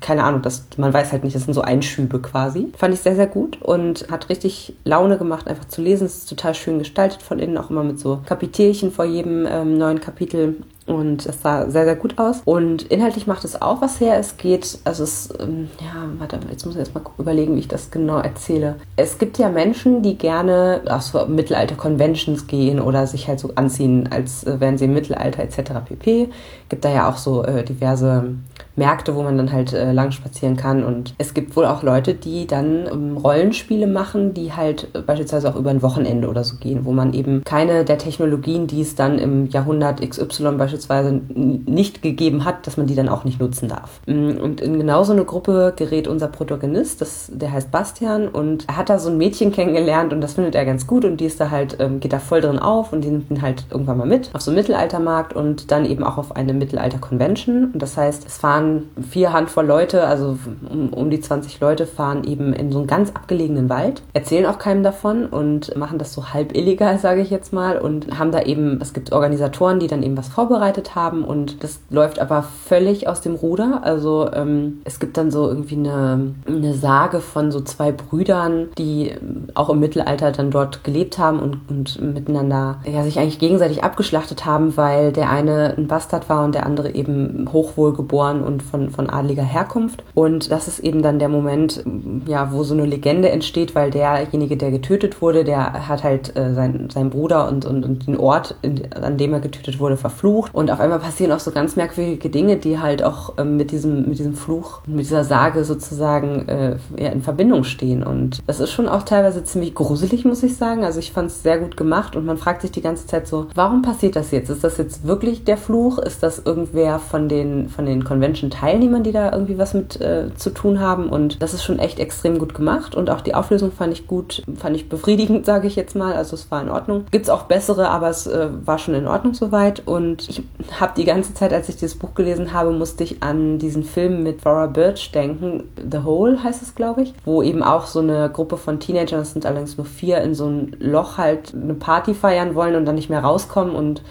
keine 0.00 0.24
Ahnung, 0.24 0.42
das, 0.42 0.66
man 0.76 0.92
weiß 0.92 1.12
halt 1.12 1.24
nicht, 1.24 1.34
das 1.34 1.44
sind 1.44 1.54
so 1.54 1.62
Einschübe 1.62 2.20
quasi. 2.20 2.72
Fand 2.76 2.94
ich 2.94 3.00
sehr, 3.00 3.16
sehr 3.16 3.26
gut 3.26 3.60
und 3.62 4.10
hat 4.10 4.28
richtig 4.28 4.74
Laune 4.84 5.18
gemacht, 5.18 5.46
einfach 5.48 5.66
zu 5.66 5.82
lesen. 5.82 6.06
Es 6.06 6.18
ist 6.18 6.28
total 6.28 6.54
schön 6.54 6.78
gestaltet 6.78 7.22
von 7.22 7.38
innen, 7.38 7.58
auch 7.58 7.70
immer 7.70 7.84
mit 7.84 7.98
so 7.98 8.20
Kapitelchen 8.26 8.90
vor 8.90 9.04
jedem 9.04 9.46
ähm, 9.48 9.78
neuen 9.78 10.00
Kapitel. 10.00 10.56
Und 10.86 11.24
es 11.24 11.40
sah 11.40 11.70
sehr, 11.70 11.84
sehr 11.84 11.96
gut 11.96 12.18
aus. 12.18 12.42
Und 12.44 12.82
inhaltlich 12.84 13.26
macht 13.26 13.44
es 13.44 13.60
auch 13.60 13.80
was 13.80 14.00
her. 14.00 14.18
Es 14.18 14.36
geht, 14.36 14.78
also 14.84 15.04
es, 15.04 15.32
ähm, 15.40 15.68
ja, 15.80 16.04
warte, 16.18 16.38
jetzt 16.50 16.66
muss 16.66 16.74
ich 16.74 16.80
erstmal 16.80 17.04
überlegen, 17.18 17.54
wie 17.54 17.60
ich 17.60 17.68
das 17.68 17.90
genau 17.90 18.18
erzähle. 18.18 18.76
Es 18.96 19.18
gibt 19.18 19.38
ja 19.38 19.48
Menschen, 19.48 20.02
die 20.02 20.18
gerne 20.18 20.82
auf 20.88 21.02
so 21.02 21.24
Mittelalter-Conventions 21.26 22.46
gehen 22.46 22.80
oder 22.80 23.06
sich 23.06 23.28
halt 23.28 23.40
so 23.40 23.52
anziehen, 23.54 24.08
als 24.12 24.44
äh, 24.44 24.60
wären 24.60 24.76
sie 24.76 24.84
im 24.84 24.92
Mittelalter 24.92 25.42
etc. 25.42 25.72
pp. 25.86 26.28
Gibt 26.68 26.84
da 26.84 26.90
ja 26.90 27.08
auch 27.08 27.16
so 27.16 27.44
äh, 27.44 27.64
diverse 27.64 28.34
Märkte, 28.76 29.14
wo 29.14 29.22
man 29.22 29.38
dann 29.38 29.52
halt 29.52 29.72
äh, 29.72 29.92
lang 29.92 30.10
spazieren 30.10 30.56
kann. 30.56 30.84
Und 30.84 31.14
es 31.16 31.32
gibt 31.32 31.56
wohl 31.56 31.64
auch 31.64 31.82
Leute, 31.82 32.12
die 32.12 32.46
dann 32.46 32.86
ähm, 32.92 33.16
Rollenspiele 33.16 33.86
machen, 33.86 34.34
die 34.34 34.52
halt 34.52 34.88
äh, 34.92 35.00
beispielsweise 35.00 35.48
auch 35.48 35.56
über 35.56 35.70
ein 35.70 35.80
Wochenende 35.80 36.28
oder 36.28 36.44
so 36.44 36.56
gehen, 36.56 36.84
wo 36.84 36.92
man 36.92 37.14
eben 37.14 37.42
keine 37.44 37.84
der 37.84 37.98
Technologien, 37.98 38.66
die 38.66 38.82
es 38.82 38.96
dann 38.96 39.18
im 39.18 39.46
Jahrhundert 39.46 40.00
XY 40.06 40.56
beispielsweise 40.58 40.73
nicht 41.12 42.02
gegeben 42.02 42.44
hat, 42.44 42.66
dass 42.66 42.76
man 42.76 42.86
die 42.86 42.94
dann 42.94 43.08
auch 43.08 43.24
nicht 43.24 43.40
nutzen 43.40 43.68
darf. 43.68 44.00
Mm, 44.06 44.38
und 44.40 44.60
in 44.60 44.78
genau 44.78 45.04
so 45.04 45.12
eine 45.12 45.24
Gruppe 45.24 45.72
gerät 45.76 46.08
unser 46.08 46.28
Protagonist, 46.28 47.00
das, 47.00 47.30
der 47.32 47.52
heißt 47.52 47.70
Bastian, 47.70 48.28
und 48.28 48.68
er 48.68 48.76
hat 48.76 48.90
da 48.90 48.98
so 48.98 49.10
ein 49.10 49.18
Mädchen 49.18 49.52
kennengelernt 49.52 50.12
und 50.12 50.20
das 50.20 50.34
findet 50.34 50.54
er 50.54 50.64
ganz 50.64 50.86
gut 50.86 51.04
und 51.04 51.20
die 51.20 51.26
ist 51.26 51.40
da 51.40 51.50
halt, 51.50 51.76
ähm, 51.80 52.00
geht 52.00 52.12
da 52.12 52.18
voll 52.18 52.40
drin 52.40 52.58
auf 52.58 52.92
und 52.92 53.02
die 53.02 53.08
nimmt 53.08 53.30
ihn 53.30 53.42
halt 53.42 53.64
irgendwann 53.70 53.98
mal 53.98 54.06
mit 54.06 54.30
auf 54.32 54.40
so 54.40 54.50
einen 54.50 54.58
Mittelaltermarkt 54.58 55.34
und 55.34 55.70
dann 55.70 55.84
eben 55.84 56.02
auch 56.02 56.18
auf 56.18 56.34
eine 56.34 56.52
Mittelalter-Convention. 56.52 57.70
Und 57.72 57.82
das 57.82 57.96
heißt, 57.96 58.26
es 58.26 58.38
fahren 58.38 58.64
fahren 58.64 58.88
vier 59.10 59.32
Handvoll 59.32 59.66
Leute, 59.66 60.06
also 60.06 60.38
um, 60.70 60.92
um 60.92 61.10
die 61.10 61.20
20 61.20 61.60
Leute, 61.60 61.86
fahren 61.86 62.24
eben 62.24 62.52
in 62.52 62.72
so 62.72 62.78
einen 62.78 62.86
ganz 62.86 63.10
abgelegenen 63.10 63.68
Wald, 63.68 64.02
erzählen 64.12 64.46
auch 64.46 64.58
keinem 64.58 64.82
davon 64.82 65.26
und 65.26 65.76
machen 65.76 65.98
das 65.98 66.12
so 66.12 66.32
halb 66.32 66.56
illegal, 66.56 66.98
sage 66.98 67.20
ich 67.20 67.30
jetzt 67.30 67.52
mal, 67.52 67.78
und 67.78 68.18
haben 68.18 68.32
da 68.32 68.42
eben, 68.42 68.80
es 68.80 68.92
gibt 68.92 69.12
Organisatoren, 69.12 69.80
die 69.80 69.86
dann 69.86 70.02
eben 70.02 70.16
was 70.16 70.28
vorbereiten 70.28 70.63
vorbereitet 70.64 70.94
haben 70.94 71.24
und 71.24 71.62
das 71.62 71.80
läuft 71.90 72.18
aber 72.18 72.42
völlig 72.42 73.08
aus 73.08 73.20
dem 73.20 73.34
Ruder. 73.34 73.80
Also 73.84 74.30
ähm, 74.32 74.80
es 74.84 74.98
gibt 74.98 75.16
dann 75.16 75.30
so 75.30 75.46
irgendwie 75.48 75.76
eine, 75.76 76.34
eine 76.46 76.74
Sage 76.74 77.20
von 77.20 77.52
so 77.52 77.60
zwei 77.60 77.92
Brüdern, 77.92 78.68
die 78.78 79.12
auch 79.54 79.68
im 79.70 79.80
Mittelalter 79.80 80.32
dann 80.32 80.50
dort 80.50 80.84
gelebt 80.84 81.18
haben 81.18 81.40
und, 81.40 81.60
und 81.68 82.00
miteinander 82.14 82.78
ja, 82.90 83.02
sich 83.02 83.18
eigentlich 83.18 83.38
gegenseitig 83.38 83.84
abgeschlachtet 83.84 84.46
haben, 84.46 84.76
weil 84.76 85.12
der 85.12 85.30
eine 85.30 85.74
ein 85.76 85.86
Bastard 85.86 86.28
war 86.28 86.44
und 86.44 86.54
der 86.54 86.66
andere 86.66 86.94
eben 86.94 87.48
hochwohlgeboren 87.52 88.42
und 88.42 88.62
von, 88.62 88.90
von 88.90 89.10
adliger 89.10 89.42
Herkunft. 89.42 90.02
Und 90.14 90.50
das 90.50 90.68
ist 90.68 90.78
eben 90.78 91.02
dann 91.02 91.18
der 91.18 91.28
Moment, 91.28 91.84
ja, 92.26 92.52
wo 92.52 92.62
so 92.62 92.74
eine 92.74 92.86
Legende 92.86 93.30
entsteht, 93.30 93.74
weil 93.74 93.90
derjenige, 93.90 94.56
der 94.56 94.70
getötet 94.70 95.20
wurde, 95.20 95.44
der 95.44 95.88
hat 95.88 96.04
halt 96.04 96.36
äh, 96.36 96.54
sein, 96.54 96.88
sein 96.92 97.10
Bruder 97.10 97.48
und, 97.48 97.66
und, 97.66 97.84
und 97.84 98.06
den 98.06 98.16
Ort, 98.16 98.56
in, 98.62 98.92
an 98.92 99.18
dem 99.18 99.32
er 99.32 99.40
getötet 99.40 99.78
wurde, 99.78 99.96
verflucht. 99.96 100.53
Und 100.54 100.70
auf 100.70 100.80
einmal 100.80 101.00
passieren 101.00 101.32
auch 101.32 101.40
so 101.40 101.50
ganz 101.50 101.74
merkwürdige 101.74 102.30
Dinge, 102.30 102.56
die 102.56 102.78
halt 102.78 103.02
auch 103.02 103.34
ähm, 103.38 103.56
mit, 103.56 103.72
diesem, 103.72 104.08
mit 104.08 104.18
diesem 104.18 104.34
Fluch, 104.34 104.80
mit 104.86 105.00
dieser 105.00 105.24
Sage 105.24 105.64
sozusagen 105.64 106.48
äh, 106.48 106.76
ja, 106.96 107.08
in 107.10 107.22
Verbindung 107.22 107.64
stehen. 107.64 108.04
Und 108.04 108.40
das 108.46 108.60
ist 108.60 108.70
schon 108.70 108.88
auch 108.88 109.02
teilweise 109.02 109.42
ziemlich 109.42 109.74
gruselig, 109.74 110.24
muss 110.24 110.44
ich 110.44 110.56
sagen. 110.56 110.84
Also 110.84 111.00
ich 111.00 111.12
fand 111.12 111.30
es 111.30 111.42
sehr 111.42 111.58
gut 111.58 111.76
gemacht 111.76 112.14
und 112.14 112.24
man 112.24 112.38
fragt 112.38 112.62
sich 112.62 112.70
die 112.70 112.82
ganze 112.82 113.06
Zeit 113.08 113.26
so, 113.26 113.48
warum 113.56 113.82
passiert 113.82 114.14
das 114.14 114.30
jetzt? 114.30 114.48
Ist 114.48 114.62
das 114.62 114.78
jetzt 114.78 115.04
wirklich 115.04 115.42
der 115.44 115.56
Fluch? 115.56 115.98
Ist 115.98 116.22
das 116.22 116.42
irgendwer 116.44 117.00
von 117.00 117.28
den, 117.28 117.68
von 117.68 117.84
den 117.84 118.04
Convention-Teilnehmern, 118.04 119.02
die 119.02 119.12
da 119.12 119.32
irgendwie 119.32 119.58
was 119.58 119.74
mit 119.74 120.00
äh, 120.00 120.28
zu 120.36 120.50
tun 120.50 120.78
haben? 120.78 121.08
Und 121.08 121.42
das 121.42 121.52
ist 121.52 121.64
schon 121.64 121.80
echt 121.80 121.98
extrem 121.98 122.38
gut 122.38 122.54
gemacht 122.54 122.94
und 122.94 123.10
auch 123.10 123.22
die 123.22 123.34
Auflösung 123.34 123.72
fand 123.72 123.92
ich 123.92 124.06
gut, 124.06 124.44
fand 124.56 124.76
ich 124.76 124.88
befriedigend, 124.88 125.46
sage 125.46 125.66
ich 125.66 125.74
jetzt 125.74 125.96
mal. 125.96 126.14
Also 126.14 126.36
es 126.36 126.48
war 126.52 126.62
in 126.62 126.70
Ordnung. 126.70 127.06
Gibt 127.10 127.24
es 127.24 127.30
auch 127.30 127.42
bessere, 127.42 127.88
aber 127.88 128.08
es 128.08 128.28
äh, 128.28 128.48
war 128.64 128.78
schon 128.78 128.94
in 128.94 129.08
Ordnung 129.08 129.34
soweit. 129.34 129.82
Und 129.86 130.28
ich 130.28 130.43
habe 130.80 130.94
die 130.96 131.04
ganze 131.04 131.34
Zeit, 131.34 131.52
als 131.52 131.68
ich 131.68 131.76
dieses 131.76 131.98
Buch 131.98 132.14
gelesen 132.14 132.52
habe, 132.52 132.72
musste 132.72 133.04
ich 133.04 133.22
an 133.22 133.58
diesen 133.58 133.82
Film 133.82 134.22
mit 134.22 134.40
Flora 134.40 134.66
Birch 134.66 135.12
denken. 135.12 135.64
The 135.90 135.98
Hole 135.98 136.42
heißt 136.42 136.62
es, 136.62 136.74
glaube 136.74 137.02
ich, 137.02 137.14
wo 137.24 137.42
eben 137.42 137.62
auch 137.62 137.86
so 137.86 138.00
eine 138.00 138.30
Gruppe 138.30 138.56
von 138.56 138.80
Teenagern, 138.80 139.20
das 139.20 139.32
sind 139.32 139.46
allerdings 139.46 139.76
nur 139.76 139.86
vier, 139.86 140.22
in 140.22 140.34
so 140.34 140.46
ein 140.46 140.76
Loch 140.78 141.18
halt 141.18 141.54
eine 141.54 141.74
Party 141.74 142.14
feiern 142.14 142.54
wollen 142.54 142.76
und 142.76 142.84
dann 142.86 142.94
nicht 142.94 143.10
mehr 143.10 143.22
rauskommen 143.22 143.74
und 143.74 144.02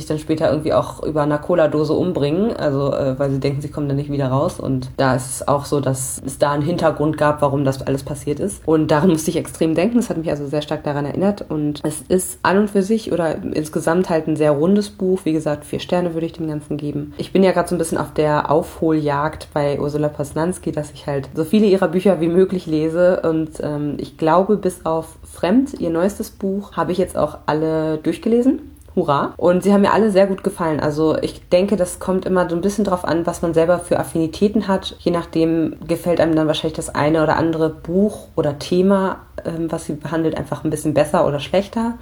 sich 0.00 0.06
dann 0.06 0.18
später 0.18 0.50
irgendwie 0.50 0.72
auch 0.72 1.02
über 1.02 1.22
einer 1.22 1.38
Cola-Dose 1.38 1.92
umbringen, 1.92 2.56
also 2.56 2.92
äh, 2.92 3.18
weil 3.18 3.30
sie 3.30 3.40
denken, 3.40 3.60
sie 3.60 3.68
kommen 3.68 3.88
dann 3.88 3.96
nicht 3.96 4.10
wieder 4.10 4.28
raus. 4.28 4.60
Und 4.60 4.90
da 4.96 5.14
ist 5.14 5.30
es 5.30 5.48
auch 5.48 5.64
so, 5.64 5.80
dass 5.80 6.20
es 6.24 6.38
da 6.38 6.52
einen 6.52 6.62
Hintergrund 6.62 7.18
gab, 7.18 7.42
warum 7.42 7.64
das 7.64 7.82
alles 7.82 8.02
passiert 8.02 8.40
ist. 8.40 8.62
Und 8.66 8.90
daran 8.90 9.10
musste 9.10 9.30
ich 9.30 9.36
extrem 9.36 9.74
denken. 9.74 9.96
Das 9.96 10.10
hat 10.10 10.16
mich 10.16 10.30
also 10.30 10.46
sehr 10.46 10.62
stark 10.62 10.84
daran 10.84 11.04
erinnert. 11.04 11.44
Und 11.48 11.80
es 11.84 12.02
ist 12.08 12.38
an 12.42 12.58
und 12.58 12.70
für 12.70 12.82
sich 12.82 13.12
oder 13.12 13.36
insgesamt 13.42 14.10
halt 14.10 14.26
ein 14.26 14.36
sehr 14.36 14.52
rundes 14.52 14.90
Buch. 14.90 15.20
Wie 15.24 15.32
gesagt, 15.32 15.64
vier 15.64 15.80
Sterne 15.80 16.14
würde 16.14 16.26
ich 16.26 16.32
dem 16.32 16.48
Ganzen 16.48 16.76
geben. 16.76 17.12
Ich 17.18 17.32
bin 17.32 17.42
ja 17.42 17.52
gerade 17.52 17.68
so 17.68 17.74
ein 17.74 17.78
bisschen 17.78 17.98
auf 17.98 18.12
der 18.14 18.50
Aufholjagd 18.50 19.48
bei 19.52 19.80
Ursula 19.80 20.08
Posnanski, 20.08 20.72
dass 20.72 20.90
ich 20.92 21.06
halt 21.06 21.28
so 21.34 21.44
viele 21.44 21.66
ihrer 21.66 21.88
Bücher 21.88 22.20
wie 22.20 22.28
möglich 22.28 22.66
lese. 22.66 23.20
Und 23.20 23.50
ähm, 23.60 23.96
ich 23.98 24.16
glaube, 24.16 24.56
bis 24.56 24.84
auf 24.86 25.16
Fremd, 25.24 25.80
ihr 25.80 25.90
neuestes 25.90 26.30
Buch, 26.30 26.72
habe 26.72 26.92
ich 26.92 26.98
jetzt 26.98 27.16
auch 27.16 27.38
alle 27.46 27.98
durchgelesen. 27.98 28.71
Hurra. 28.94 29.34
Und 29.36 29.62
sie 29.62 29.72
haben 29.72 29.82
mir 29.82 29.92
alle 29.92 30.10
sehr 30.10 30.26
gut 30.26 30.44
gefallen. 30.44 30.80
Also 30.80 31.16
ich 31.18 31.48
denke, 31.48 31.76
das 31.76 31.98
kommt 31.98 32.24
immer 32.26 32.48
so 32.48 32.56
ein 32.56 32.60
bisschen 32.60 32.84
drauf 32.84 33.04
an, 33.04 33.26
was 33.26 33.42
man 33.42 33.54
selber 33.54 33.78
für 33.78 33.98
Affinitäten 33.98 34.68
hat. 34.68 34.96
Je 35.00 35.10
nachdem 35.12 35.76
gefällt 35.86 36.20
einem 36.20 36.34
dann 36.34 36.46
wahrscheinlich 36.46 36.76
das 36.76 36.94
eine 36.94 37.22
oder 37.22 37.36
andere 37.36 37.70
Buch 37.70 38.28
oder 38.36 38.58
Thema, 38.58 39.20
ähm, 39.44 39.70
was 39.70 39.86
sie 39.86 39.94
behandelt, 39.94 40.36
einfach 40.36 40.64
ein 40.64 40.70
bisschen 40.70 40.94
besser 40.94 41.26
oder 41.26 41.40
schlechter. 41.40 41.94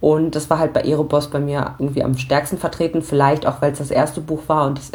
Und 0.00 0.36
das 0.36 0.48
war 0.48 0.58
halt 0.58 0.72
bei 0.72 0.82
Erebos 0.82 1.28
bei 1.28 1.40
mir 1.40 1.74
irgendwie 1.78 2.04
am 2.04 2.16
stärksten 2.16 2.58
vertreten. 2.58 3.02
Vielleicht 3.02 3.46
auch, 3.46 3.60
weil 3.60 3.72
es 3.72 3.78
das 3.78 3.90
erste 3.90 4.20
Buch 4.20 4.42
war 4.46 4.66
und 4.66 4.78
es 4.78 4.92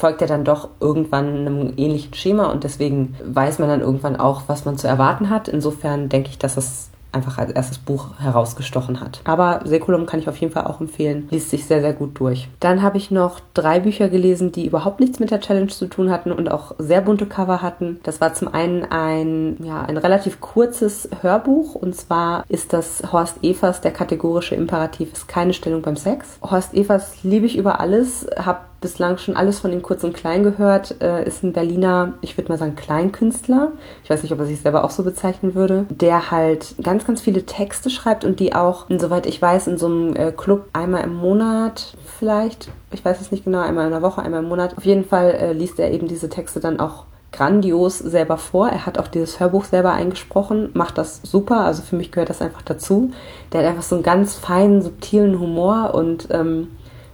folgt 0.00 0.22
ja 0.22 0.26
dann 0.26 0.44
doch 0.44 0.70
irgendwann 0.80 1.28
einem 1.28 1.74
ähnlichen 1.76 2.14
Schema 2.14 2.46
und 2.46 2.64
deswegen 2.64 3.14
weiß 3.22 3.58
man 3.58 3.68
dann 3.68 3.82
irgendwann 3.82 4.16
auch, 4.16 4.44
was 4.46 4.64
man 4.64 4.78
zu 4.78 4.88
erwarten 4.88 5.28
hat. 5.28 5.46
Insofern 5.46 6.08
denke 6.08 6.30
ich, 6.30 6.38
dass 6.38 6.56
es 6.56 6.89
einfach 7.12 7.38
als 7.38 7.52
erstes 7.52 7.78
Buch 7.78 8.18
herausgestochen 8.18 9.00
hat. 9.00 9.20
Aber 9.24 9.60
Säkulum 9.64 10.06
kann 10.06 10.20
ich 10.20 10.28
auf 10.28 10.36
jeden 10.36 10.52
Fall 10.52 10.64
auch 10.64 10.80
empfehlen. 10.80 11.28
Liest 11.30 11.50
sich 11.50 11.66
sehr, 11.66 11.80
sehr 11.80 11.92
gut 11.92 12.18
durch. 12.18 12.48
Dann 12.60 12.82
habe 12.82 12.98
ich 12.98 13.10
noch 13.10 13.40
drei 13.54 13.80
Bücher 13.80 14.08
gelesen, 14.08 14.52
die 14.52 14.66
überhaupt 14.66 15.00
nichts 15.00 15.20
mit 15.20 15.30
der 15.30 15.40
Challenge 15.40 15.68
zu 15.68 15.86
tun 15.86 16.10
hatten 16.10 16.32
und 16.32 16.50
auch 16.50 16.74
sehr 16.78 17.00
bunte 17.00 17.26
Cover 17.26 17.62
hatten. 17.62 18.00
Das 18.02 18.20
war 18.20 18.34
zum 18.34 18.48
einen 18.48 18.84
ein, 18.84 19.56
ja, 19.62 19.82
ein 19.82 19.96
relativ 19.96 20.40
kurzes 20.40 21.08
Hörbuch 21.22 21.74
und 21.74 21.94
zwar 21.94 22.44
ist 22.48 22.72
das 22.72 23.02
Horst 23.12 23.42
Evers, 23.42 23.80
der 23.80 23.92
kategorische 23.92 24.54
Imperativ 24.54 25.12
ist 25.12 25.28
keine 25.28 25.52
Stellung 25.52 25.82
beim 25.82 25.96
Sex. 25.96 26.38
Horst 26.42 26.74
Evers 26.74 27.22
liebe 27.22 27.46
ich 27.46 27.56
über 27.56 27.80
alles, 27.80 28.26
habe 28.36 28.60
bislang 28.80 29.18
schon 29.18 29.36
alles 29.36 29.60
von 29.60 29.72
ihm 29.72 29.82
kurz 29.82 30.04
und 30.04 30.14
klein 30.14 30.42
gehört, 30.42 31.00
äh, 31.02 31.24
ist 31.24 31.42
ein 31.42 31.52
Berliner, 31.52 32.14
ich 32.22 32.36
würde 32.36 32.50
mal 32.50 32.58
sagen, 32.58 32.76
Kleinkünstler. 32.76 33.72
Ich 34.02 34.10
weiß 34.10 34.22
nicht, 34.22 34.32
ob 34.32 34.38
er 34.38 34.46
sich 34.46 34.60
selber 34.60 34.84
auch 34.84 34.90
so 34.90 35.02
bezeichnen 35.02 35.54
würde, 35.54 35.86
der 35.90 36.30
halt 36.30 36.74
ganz, 36.82 37.06
ganz 37.06 37.20
viele 37.20 37.44
Texte 37.44 37.90
schreibt 37.90 38.24
und 38.24 38.40
die 38.40 38.54
auch, 38.54 38.86
soweit 38.88 39.26
ich 39.26 39.40
weiß, 39.40 39.66
in 39.66 39.78
so 39.78 39.86
einem 39.86 40.16
äh, 40.16 40.32
Club 40.32 40.68
einmal 40.72 41.04
im 41.04 41.14
Monat 41.14 41.94
vielleicht, 42.18 42.70
ich 42.90 43.04
weiß 43.04 43.20
es 43.20 43.30
nicht 43.30 43.44
genau, 43.44 43.60
einmal 43.60 43.86
in 43.86 43.92
der 43.92 44.02
Woche, 44.02 44.22
einmal 44.22 44.42
im 44.42 44.48
Monat. 44.48 44.76
Auf 44.76 44.84
jeden 44.84 45.04
Fall 45.04 45.30
äh, 45.32 45.52
liest 45.52 45.78
er 45.78 45.90
eben 45.90 46.08
diese 46.08 46.28
Texte 46.28 46.60
dann 46.60 46.80
auch 46.80 47.04
grandios 47.32 47.98
selber 47.98 48.38
vor. 48.38 48.68
Er 48.68 48.86
hat 48.86 48.98
auch 48.98 49.08
dieses 49.08 49.40
Hörbuch 49.40 49.64
selber 49.64 49.92
eingesprochen, 49.92 50.70
macht 50.74 50.98
das 50.98 51.20
super. 51.22 51.60
Also 51.60 51.82
für 51.82 51.96
mich 51.96 52.12
gehört 52.12 52.30
das 52.30 52.42
einfach 52.42 52.62
dazu. 52.62 53.12
Der 53.52 53.60
hat 53.60 53.68
einfach 53.68 53.82
so 53.82 53.96
einen 53.96 54.04
ganz 54.04 54.34
feinen, 54.34 54.82
subtilen 54.82 55.38
Humor 55.38 55.94
und 55.94 56.28
ähm, 56.30 56.68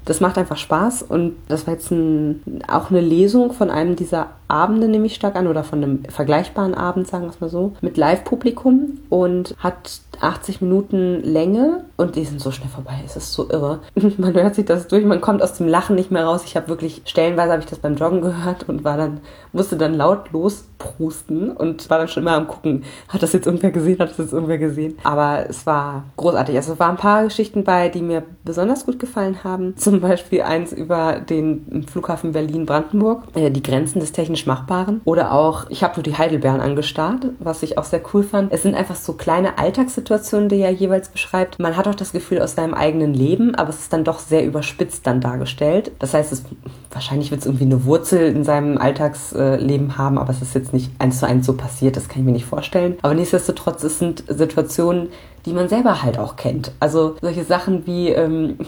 das 0.06 0.20
macht 0.20 0.38
einfach 0.38 0.56
Spaß 0.56 1.02
und 1.02 1.36
das 1.48 1.66
war 1.66 1.74
jetzt 1.74 1.90
ein, 1.90 2.62
auch 2.68 2.90
eine 2.90 3.00
Lesung 3.00 3.52
von 3.52 3.70
einem 3.70 3.96
dieser 3.96 4.28
Abende, 4.48 4.86
nehme 4.88 5.06
ich 5.06 5.16
stark 5.16 5.34
an, 5.34 5.48
oder 5.48 5.64
von 5.64 5.82
einem 5.82 6.04
vergleichbaren 6.04 6.74
Abend, 6.74 7.08
sagen 7.08 7.24
wir 7.24 7.30
es 7.30 7.40
mal 7.40 7.50
so, 7.50 7.72
mit 7.80 7.96
Live-Publikum 7.96 9.00
und 9.10 9.56
hat 9.58 10.00
80 10.20 10.60
Minuten 10.60 11.20
Länge 11.22 11.84
und 11.96 12.14
die 12.14 12.24
sind 12.24 12.40
so 12.40 12.52
schnell 12.52 12.68
vorbei. 12.68 13.02
Es 13.04 13.16
ist 13.16 13.32
so 13.32 13.50
irre. 13.50 13.80
Man 14.18 14.34
hört 14.34 14.54
sich 14.54 14.64
das 14.64 14.86
durch, 14.88 15.04
man 15.04 15.20
kommt 15.20 15.42
aus 15.42 15.54
dem 15.54 15.68
Lachen 15.68 15.96
nicht 15.96 16.10
mehr 16.10 16.24
raus. 16.24 16.42
Ich 16.44 16.56
habe 16.56 16.68
wirklich, 16.68 17.02
stellenweise 17.04 17.52
habe 17.52 17.62
ich 17.62 17.68
das 17.68 17.80
beim 17.80 17.96
Joggen 17.96 18.20
gehört 18.20 18.68
und 18.68 18.84
war 18.84 18.96
dann, 18.96 19.20
musste 19.52 19.76
dann 19.76 19.94
laut 19.94 20.32
losprusten 20.78 21.50
und 21.50 21.88
war 21.90 21.98
dann 21.98 22.08
schon 22.08 22.22
immer 22.22 22.34
am 22.34 22.46
gucken, 22.46 22.84
hat 23.08 23.22
das 23.22 23.32
jetzt 23.32 23.46
irgendwer 23.46 23.70
gesehen, 23.70 23.98
hat 23.98 24.10
das 24.10 24.18
jetzt 24.18 24.32
irgendwer 24.32 24.58
gesehen. 24.58 24.98
Aber 25.02 25.48
es 25.48 25.66
war 25.66 26.04
großartig. 26.16 26.56
Also 26.56 26.74
es 26.74 26.78
waren 26.78 26.92
ein 26.92 26.96
paar 26.96 27.24
Geschichten 27.24 27.64
bei, 27.64 27.88
die 27.88 28.02
mir 28.02 28.22
besonders 28.44 28.86
gut 28.86 28.98
gefallen 28.98 29.44
haben. 29.44 29.76
Zum 29.76 30.00
Beispiel 30.00 30.42
eins 30.42 30.72
über 30.72 31.20
den 31.20 31.86
Flughafen 31.90 32.32
Berlin-Brandenburg, 32.32 33.24
äh, 33.34 33.50
die 33.50 33.62
Grenzen 33.62 34.00
des 34.00 34.12
technisch 34.12 34.46
Machbaren. 34.46 35.00
Oder 35.04 35.32
auch, 35.32 35.68
ich 35.70 35.82
habe 35.82 35.96
nur 35.96 36.02
die 36.02 36.16
Heidelbeeren 36.16 36.60
angestarrt, 36.60 37.26
was 37.38 37.62
ich 37.62 37.78
auch 37.78 37.84
sehr 37.84 38.00
cool 38.12 38.22
fand. 38.22 38.52
Es 38.52 38.62
sind 38.62 38.74
einfach 38.74 38.96
so 38.96 39.14
kleine 39.14 39.58
Alltagssituationen, 39.58 40.48
die 40.48 40.60
er 40.60 40.70
jeweils 40.70 41.08
beschreibt. 41.08 41.58
Man 41.58 41.76
hat 41.76 41.88
auch 41.88 41.94
das 41.94 42.12
Gefühl 42.12 42.40
aus 42.40 42.54
seinem 42.54 42.74
eigenen 42.74 43.14
Leben, 43.14 43.54
aber 43.54 43.70
es 43.70 43.80
ist 43.80 43.92
dann 43.92 44.04
doch 44.04 44.18
sehr 44.18 44.44
überspitzt 44.44 45.06
dann 45.06 45.20
dargestellt. 45.20 45.92
Das 45.98 46.14
heißt, 46.14 46.32
es, 46.32 46.44
wahrscheinlich 46.90 47.30
wird 47.30 47.40
es 47.40 47.46
irgendwie 47.46 47.64
eine 47.64 47.84
Wurzel 47.84 48.28
in 48.28 48.44
seinem 48.44 48.78
Alltagsleben 48.78 49.98
haben, 49.98 50.18
aber 50.18 50.30
es 50.30 50.42
ist 50.42 50.54
jetzt 50.66 50.74
nicht 50.74 50.90
eins 50.98 51.20
zu 51.20 51.26
eins 51.26 51.46
so 51.46 51.54
passiert, 51.54 51.96
das 51.96 52.08
kann 52.08 52.20
ich 52.20 52.26
mir 52.26 52.32
nicht 52.32 52.44
vorstellen. 52.44 52.96
Aber 53.02 53.14
nichtsdestotrotz, 53.14 53.82
es 53.82 53.98
sind 53.98 54.24
Situationen, 54.28 55.08
die 55.44 55.52
man 55.52 55.68
selber 55.68 56.02
halt 56.02 56.18
auch 56.18 56.36
kennt. 56.36 56.72
Also 56.80 57.16
solche 57.20 57.44
Sachen 57.44 57.86
wie, 57.86 58.08
ähm, 58.08 58.58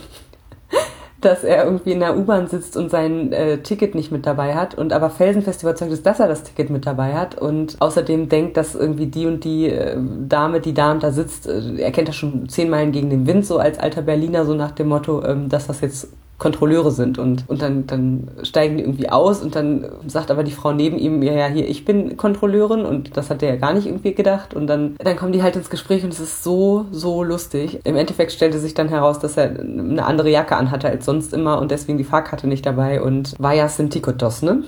dass 1.21 1.45
er 1.45 1.65
irgendwie 1.65 1.93
in 1.93 2.01
der 2.01 2.17
U-Bahn 2.17 2.47
sitzt 2.47 2.77
und 2.77 2.91
sein 2.91 3.33
äh, 3.33 3.59
Ticket 3.59 3.95
nicht 3.95 4.13
mit 4.13 4.27
dabei 4.27 4.55
hat 4.55 4.75
und 4.77 4.93
aber 4.93 5.11
felsenfest 5.11 5.63
überzeugt 5.63 5.93
ist, 5.93 6.07
dass 6.07 6.21
er 6.21 6.29
das 6.29 6.45
Ticket 6.45 6.71
mit 6.71 6.87
dabei 6.87 7.15
hat 7.15 7.37
und 7.37 7.77
außerdem 7.81 8.29
denkt, 8.29 8.57
dass 8.57 8.75
irgendwie 8.75 9.07
die 9.07 9.27
und 9.27 9.45
die 9.45 9.67
äh, 9.67 9.97
Dame, 10.29 10.61
die 10.61 10.75
da 10.75 10.93
und 10.93 11.03
da 11.03 11.11
sitzt, 11.11 11.49
äh, 11.49 11.77
er 11.77 11.91
kennt 11.91 12.09
das 12.09 12.17
schon 12.17 12.49
zehn 12.49 12.71
Meilen 12.71 12.93
gegen 12.93 13.11
den 13.11 13.27
Wind, 13.27 13.47
so 13.47 13.59
als 13.59 13.79
alter 13.79 14.03
Berliner, 14.03 14.45
so 14.45 14.55
nach 14.55 14.71
dem 14.73 14.89
Motto, 14.89 15.25
ähm, 15.25 15.49
dass 15.49 15.67
das 15.67 15.81
jetzt 15.81 16.09
Kontrolleure 16.39 16.93
sind 16.93 17.19
und, 17.19 17.45
und 17.49 17.63
dann, 17.63 17.87
dann 17.89 18.29
steigen 18.45 18.77
die 18.77 18.85
irgendwie 18.85 19.11
aus 19.11 19.43
und 19.43 19.57
dann 19.57 19.87
sagt 20.07 20.31
aber 20.31 20.45
die 20.45 20.53
Frau 20.53 20.73
neben 20.73 20.97
ihm, 20.97 21.21
ja, 21.23 21.33
ja, 21.33 21.47
hier, 21.47 21.69
ich 21.69 21.85
bin 21.85 22.17
Kontrolleurin 22.17 22.85
und 22.85 23.17
das 23.17 23.29
hat 23.29 23.43
der 23.43 23.51
ja 23.51 23.57
gar 23.57 23.75
nicht 23.75 23.87
irgendwie 23.87 24.15
gedacht 24.15 24.55
und 24.55 24.69
dann, 24.69 24.95
dann 24.99 25.17
kommen 25.17 25.33
die 25.33 25.43
halt 25.43 25.57
ins 25.57 25.69
Gespräch 25.69 26.05
und 26.05 26.13
es 26.13 26.21
ist 26.21 26.45
so, 26.45 26.87
so 26.93 27.25
lustig. 27.25 27.81
Im 27.83 27.97
Endeffekt 27.97 28.31
stellte 28.31 28.61
sich 28.61 28.75
dann 28.75 28.89
heraus, 28.89 29.19
dass 29.19 29.37
er 29.37 29.51
eine 29.59 30.05
andere 30.05 30.31
Jacke 30.31 30.57
anhatte 30.57 30.89
als 30.89 31.05
sonst 31.09 31.33
immer 31.33 31.59
und 31.59 31.71
deswegen 31.71 31.97
die 31.97 32.05
Fahrkarte 32.05 32.47
nicht 32.47 32.67
dabei 32.67 33.01
und 33.01 33.35
war 33.39 33.55
ja 33.55 33.67
Sintikotos, 33.67 34.43
ne? 34.43 34.63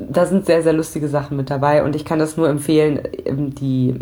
Da 0.00 0.24
sind 0.24 0.46
sehr, 0.46 0.62
sehr 0.62 0.72
lustige 0.72 1.08
Sachen 1.08 1.36
mit 1.36 1.50
dabei 1.50 1.84
und 1.84 1.94
ich 1.94 2.06
kann 2.06 2.18
das 2.18 2.38
nur 2.38 2.48
empfehlen, 2.48 3.00
ähm, 3.26 3.54
die 3.54 3.94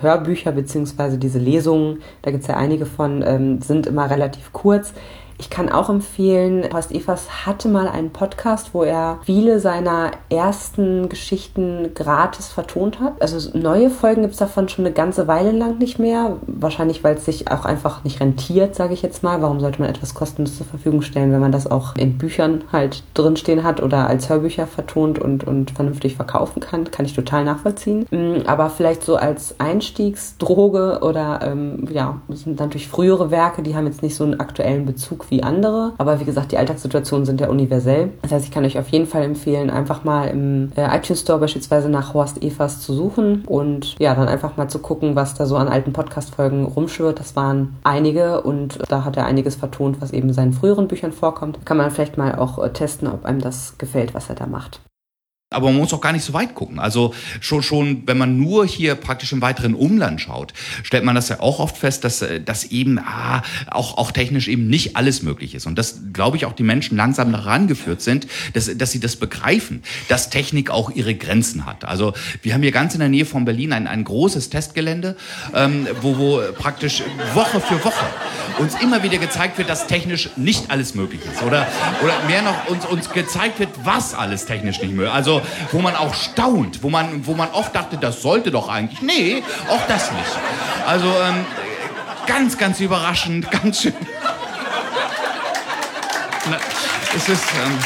Hörbücher 0.00 0.50
beziehungsweise 0.50 1.18
diese 1.18 1.38
Lesungen, 1.38 2.00
da 2.22 2.32
gibt's 2.32 2.48
ja 2.48 2.56
einige 2.56 2.86
von, 2.86 3.22
ähm, 3.24 3.62
sind 3.62 3.86
immer 3.86 4.10
relativ 4.10 4.52
kurz 4.52 4.92
Ich 5.38 5.50
kann 5.50 5.68
auch 5.68 5.88
empfehlen, 5.88 6.64
Horst 6.72 6.92
Evers 6.92 7.46
hatte 7.46 7.68
mal 7.68 7.88
einen 7.88 8.10
Podcast, 8.10 8.70
wo 8.72 8.82
er 8.82 9.18
viele 9.24 9.60
seiner 9.60 10.12
ersten 10.28 11.08
Geschichten 11.08 11.90
gratis 11.94 12.48
vertont 12.48 13.00
hat. 13.00 13.20
Also 13.20 13.56
neue 13.56 13.90
Folgen 13.90 14.22
gibt 14.22 14.34
es 14.34 14.38
davon 14.38 14.68
schon 14.68 14.84
eine 14.84 14.94
ganze 14.94 15.26
Weile 15.26 15.52
lang 15.52 15.78
nicht 15.78 15.98
mehr. 15.98 16.36
Wahrscheinlich, 16.46 17.02
weil 17.04 17.16
es 17.16 17.24
sich 17.24 17.50
auch 17.50 17.64
einfach 17.64 18.04
nicht 18.04 18.20
rentiert, 18.20 18.74
sage 18.74 18.94
ich 18.94 19.02
jetzt 19.02 19.22
mal. 19.22 19.42
Warum 19.42 19.60
sollte 19.60 19.80
man 19.80 19.90
etwas 19.90 20.14
kostenlos 20.14 20.56
zur 20.56 20.66
Verfügung 20.66 21.02
stellen, 21.02 21.32
wenn 21.32 21.40
man 21.40 21.52
das 21.52 21.70
auch 21.70 21.96
in 21.96 22.18
Büchern 22.18 22.64
halt 22.72 23.02
drinstehen 23.14 23.64
hat 23.64 23.82
oder 23.82 24.06
als 24.06 24.28
Hörbücher 24.28 24.66
vertont 24.66 25.18
und, 25.18 25.44
und 25.44 25.72
vernünftig 25.72 26.16
verkaufen 26.16 26.60
kann? 26.60 26.90
Kann 26.90 27.06
ich 27.06 27.14
total 27.14 27.44
nachvollziehen. 27.44 28.06
Mm, 28.10 28.46
aber 28.46 28.70
vielleicht 28.70 29.02
so 29.02 29.16
als 29.16 29.58
Einstiegsdroge 29.58 31.00
oder 31.02 31.40
ähm, 31.42 31.88
ja, 31.90 32.20
sind 32.28 32.60
natürlich 32.60 32.88
frühere 32.88 33.30
Werke, 33.30 33.62
die 33.62 33.74
haben 33.74 33.86
jetzt 33.86 34.02
nicht 34.02 34.14
so 34.14 34.24
einen 34.24 34.40
aktuellen 34.40 34.86
Bezug 34.86 35.21
wie 35.30 35.42
andere. 35.42 35.92
Aber 35.98 36.20
wie 36.20 36.24
gesagt, 36.24 36.52
die 36.52 36.58
Alltagssituationen 36.58 37.26
sind 37.26 37.40
ja 37.40 37.48
universell. 37.48 38.10
Das 38.22 38.32
heißt, 38.32 38.44
ich 38.44 38.50
kann 38.50 38.64
euch 38.64 38.78
auf 38.78 38.88
jeden 38.88 39.06
Fall 39.06 39.22
empfehlen, 39.22 39.70
einfach 39.70 40.04
mal 40.04 40.28
im 40.28 40.72
äh, 40.76 40.96
iTunes 40.96 41.20
Store 41.20 41.38
beispielsweise 41.38 41.88
nach 41.88 42.14
Horst 42.14 42.42
Evers 42.42 42.80
zu 42.80 42.92
suchen 42.94 43.44
und 43.46 43.98
ja, 43.98 44.14
dann 44.14 44.28
einfach 44.28 44.56
mal 44.56 44.68
zu 44.68 44.78
gucken, 44.78 45.16
was 45.16 45.34
da 45.34 45.46
so 45.46 45.56
an 45.56 45.68
alten 45.68 45.92
Podcast-Folgen 45.92 46.64
rumschwirrt. 46.64 47.20
Das 47.20 47.36
waren 47.36 47.76
einige 47.84 48.42
und 48.42 48.78
da 48.88 49.04
hat 49.04 49.16
er 49.16 49.26
einiges 49.26 49.56
vertont, 49.56 50.00
was 50.00 50.12
eben 50.12 50.28
in 50.28 50.34
seinen 50.34 50.52
früheren 50.52 50.88
Büchern 50.88 51.12
vorkommt. 51.12 51.64
Kann 51.64 51.76
man 51.76 51.90
vielleicht 51.90 52.18
mal 52.18 52.34
auch 52.36 52.62
äh, 52.62 52.72
testen, 52.72 53.08
ob 53.08 53.24
einem 53.24 53.40
das 53.40 53.76
gefällt, 53.78 54.14
was 54.14 54.28
er 54.28 54.34
da 54.34 54.46
macht. 54.46 54.80
Aber 55.52 55.68
man 55.68 55.78
muss 55.78 55.92
auch 55.92 56.00
gar 56.00 56.12
nicht 56.12 56.24
so 56.24 56.32
weit 56.32 56.54
gucken. 56.54 56.78
Also 56.78 57.14
schon, 57.40 57.62
schon, 57.62 58.02
wenn 58.06 58.18
man 58.18 58.36
nur 58.36 58.66
hier 58.66 58.94
praktisch 58.94 59.32
im 59.32 59.42
weiteren 59.42 59.74
Umland 59.74 60.20
schaut, 60.20 60.52
stellt 60.82 61.04
man 61.04 61.14
das 61.14 61.28
ja 61.28 61.40
auch 61.40 61.58
oft 61.58 61.76
fest, 61.76 62.04
dass, 62.04 62.22
äh, 62.22 62.40
dass 62.40 62.64
eben 62.64 62.98
ah, 62.98 63.42
auch, 63.70 63.98
auch 63.98 64.12
technisch 64.12 64.48
eben 64.48 64.68
nicht 64.68 64.96
alles 64.96 65.22
möglich 65.22 65.54
ist. 65.54 65.66
Und 65.66 65.78
das, 65.78 66.00
glaube 66.12 66.36
ich, 66.36 66.46
auch 66.46 66.52
die 66.52 66.62
Menschen 66.62 66.96
langsam 66.96 67.32
daran 67.32 67.66
geführt 67.66 68.02
sind, 68.02 68.26
dass, 68.54 68.70
dass 68.76 68.90
sie 68.90 69.00
das 69.00 69.16
begreifen, 69.16 69.82
dass 70.08 70.30
Technik 70.30 70.70
auch 70.70 70.90
ihre 70.90 71.14
Grenzen 71.14 71.66
hat. 71.66 71.84
Also 71.84 72.14
wir 72.42 72.54
haben 72.54 72.62
hier 72.62 72.72
ganz 72.72 72.94
in 72.94 73.00
der 73.00 73.08
Nähe 73.08 73.26
von 73.26 73.44
Berlin 73.44 73.72
ein, 73.72 73.86
ein 73.86 74.04
großes 74.04 74.50
Testgelände, 74.50 75.16
ähm, 75.54 75.86
wo, 76.00 76.18
wo 76.18 76.40
praktisch 76.56 77.02
Woche 77.34 77.60
für 77.60 77.84
Woche 77.84 78.06
uns 78.58 78.74
immer 78.80 79.02
wieder 79.02 79.18
gezeigt 79.18 79.58
wird, 79.58 79.68
dass 79.68 79.86
technisch 79.86 80.30
nicht 80.36 80.70
alles 80.70 80.94
möglich 80.94 81.20
ist. 81.30 81.42
Oder, 81.42 81.66
oder 82.02 82.14
mehr 82.26 82.42
noch 82.42 82.68
uns, 82.68 82.84
uns 82.86 83.10
gezeigt 83.10 83.58
wird, 83.58 83.70
was 83.84 84.14
alles 84.14 84.46
technisch 84.46 84.80
nicht 84.80 84.92
möglich 84.92 85.08
ist. 85.08 85.14
Also 85.14 85.41
wo 85.70 85.80
man 85.80 85.96
auch 85.96 86.14
staunt, 86.14 86.82
wo 86.82 86.90
man, 86.90 87.26
wo 87.26 87.34
man 87.34 87.50
oft 87.50 87.74
dachte, 87.74 87.96
das 87.96 88.22
sollte 88.22 88.50
doch 88.50 88.68
eigentlich. 88.68 89.02
Nee, 89.02 89.42
auch 89.68 89.86
das 89.88 90.10
nicht. 90.12 90.38
Also 90.86 91.06
ähm, 91.06 91.44
ganz, 92.26 92.58
ganz 92.58 92.80
überraschend, 92.80 93.50
ganz 93.62 93.82
schön. 93.82 93.94
Na, 96.50 96.56
es 97.16 97.28
ist. 97.28 97.44
Ähm, 97.64 97.78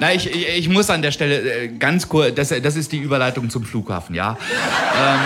Na, 0.00 0.14
ich, 0.14 0.30
ich, 0.30 0.48
ich, 0.48 0.68
muss 0.70 0.88
an 0.88 1.02
der 1.02 1.10
Stelle 1.10 1.64
äh, 1.64 1.68
ganz 1.68 2.08
kurz, 2.08 2.34
das, 2.34 2.48
das 2.48 2.74
ist 2.74 2.90
die 2.90 2.96
Überleitung 2.96 3.50
zum 3.50 3.64
Flughafen, 3.64 4.14
ja. 4.14 4.38
ähm, 4.98 5.20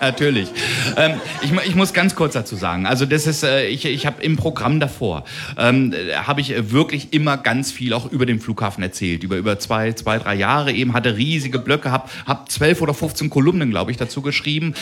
Natürlich. 0.00 0.48
Ähm, 0.96 1.20
ich, 1.42 1.52
ich, 1.52 1.74
muss 1.74 1.92
ganz 1.92 2.14
kurz 2.14 2.34
dazu 2.34 2.56
sagen. 2.56 2.86
Also 2.86 3.06
das 3.06 3.26
ist, 3.26 3.42
äh, 3.42 3.66
ich, 3.66 3.84
ich 3.84 4.06
habe 4.06 4.22
im 4.22 4.36
Programm 4.36 4.80
davor 4.80 5.24
ähm, 5.56 5.94
habe 6.14 6.40
ich 6.40 6.72
wirklich 6.72 7.12
immer 7.12 7.36
ganz 7.36 7.70
viel 7.72 7.92
auch 7.92 8.10
über 8.10 8.26
den 8.26 8.40
Flughafen 8.40 8.82
erzählt. 8.82 9.22
Über 9.22 9.36
über 9.36 9.58
zwei, 9.58 9.92
zwei, 9.92 10.18
drei 10.18 10.34
Jahre 10.34 10.72
eben 10.72 10.92
hatte 10.92 11.16
riesige 11.16 11.58
Blöcke, 11.58 11.90
habe 11.90 12.08
hab 12.26 12.50
zwölf 12.50 12.80
oder 12.80 12.94
15 12.94 13.30
Kolumnen, 13.30 13.70
glaube 13.70 13.90
ich, 13.90 13.96
dazu 13.96 14.22
geschrieben. 14.22 14.74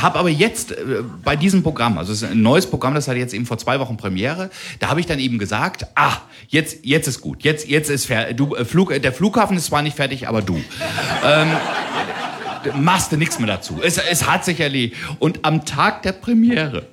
Habe 0.00 0.18
aber 0.18 0.28
jetzt 0.28 0.72
äh, 0.72 1.02
bei 1.24 1.36
diesem 1.36 1.62
Programm, 1.62 1.98
also 1.98 2.12
es 2.12 2.22
ist 2.22 2.30
ein 2.30 2.42
neues 2.42 2.68
Programm, 2.68 2.94
das 2.94 3.08
hatte 3.08 3.18
jetzt 3.18 3.34
eben 3.34 3.46
vor 3.46 3.58
zwei 3.58 3.78
Wochen 3.80 3.96
Premiere. 3.96 4.50
Da 4.78 4.88
habe 4.88 5.00
ich 5.00 5.06
dann 5.06 5.18
eben 5.18 5.38
gesagt, 5.38 5.86
ah, 5.94 6.18
jetzt 6.48 6.84
jetzt 6.84 7.08
ist 7.08 7.20
gut, 7.20 7.42
jetzt 7.42 7.68
jetzt 7.68 7.90
ist 7.90 8.06
fertig. 8.06 8.36
Du 8.36 8.54
äh, 8.54 8.64
Flug, 8.64 9.00
der 9.00 9.12
Flughafen 9.12 9.56
ist 9.56 9.66
zwar 9.66 9.82
nicht 9.82 9.96
fertig, 9.96 10.28
aber 10.28 10.42
du. 10.42 10.56
ähm, 11.24 11.48
machst 12.76 13.12
du 13.12 13.16
nichts 13.16 13.38
mehr 13.38 13.48
dazu. 13.48 13.80
Es, 13.82 13.98
es 13.98 14.28
hat 14.28 14.44
sich 14.44 14.60
erledigt. 14.60 14.96
Und 15.18 15.44
am 15.44 15.64
Tag 15.64 16.02
der 16.02 16.12
Premiere, 16.12 16.86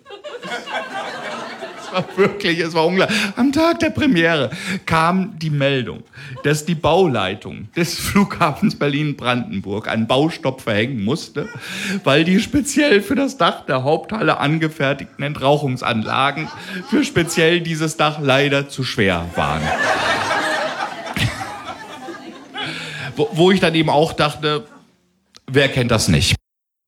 es 1.90 1.92
war 1.94 2.06
wirklich, 2.18 2.60
es 2.60 2.74
war 2.74 2.86
unglaublich, 2.86 3.18
am 3.36 3.52
Tag 3.52 3.80
der 3.80 3.90
Premiere 3.90 4.52
kam 4.86 5.38
die 5.40 5.50
Meldung, 5.50 6.04
dass 6.44 6.66
die 6.66 6.76
Bauleitung 6.76 7.68
des 7.76 7.98
Flughafens 7.98 8.78
Berlin-Brandenburg 8.78 9.88
einen 9.88 10.08
Baustopp 10.08 10.62
verhängen 10.62 11.04
musste, 11.04 11.50
weil 12.04 12.24
die 12.24 12.40
speziell 12.40 13.02
für 13.02 13.16
das 13.16 13.38
Dach 13.38 13.66
der 13.66 13.84
Haupthalle 13.84 14.38
angefertigten 14.38 15.24
Entrauchungsanlagen 15.24 16.48
für 16.90 17.04
speziell 17.04 17.62
dieses 17.62 17.98
Dach 17.98 18.20
leider 18.22 18.70
zu 18.70 18.84
schwer 18.84 19.26
waren. 19.36 19.62
wo, 23.16 23.30
wo 23.34 23.52
ich 23.52 23.60
dann 23.60 23.76
eben 23.76 23.90
auch 23.90 24.14
dachte, 24.14 24.66
Wer 25.52 25.68
kennt 25.68 25.90
das 25.90 26.10
nicht? 26.10 26.36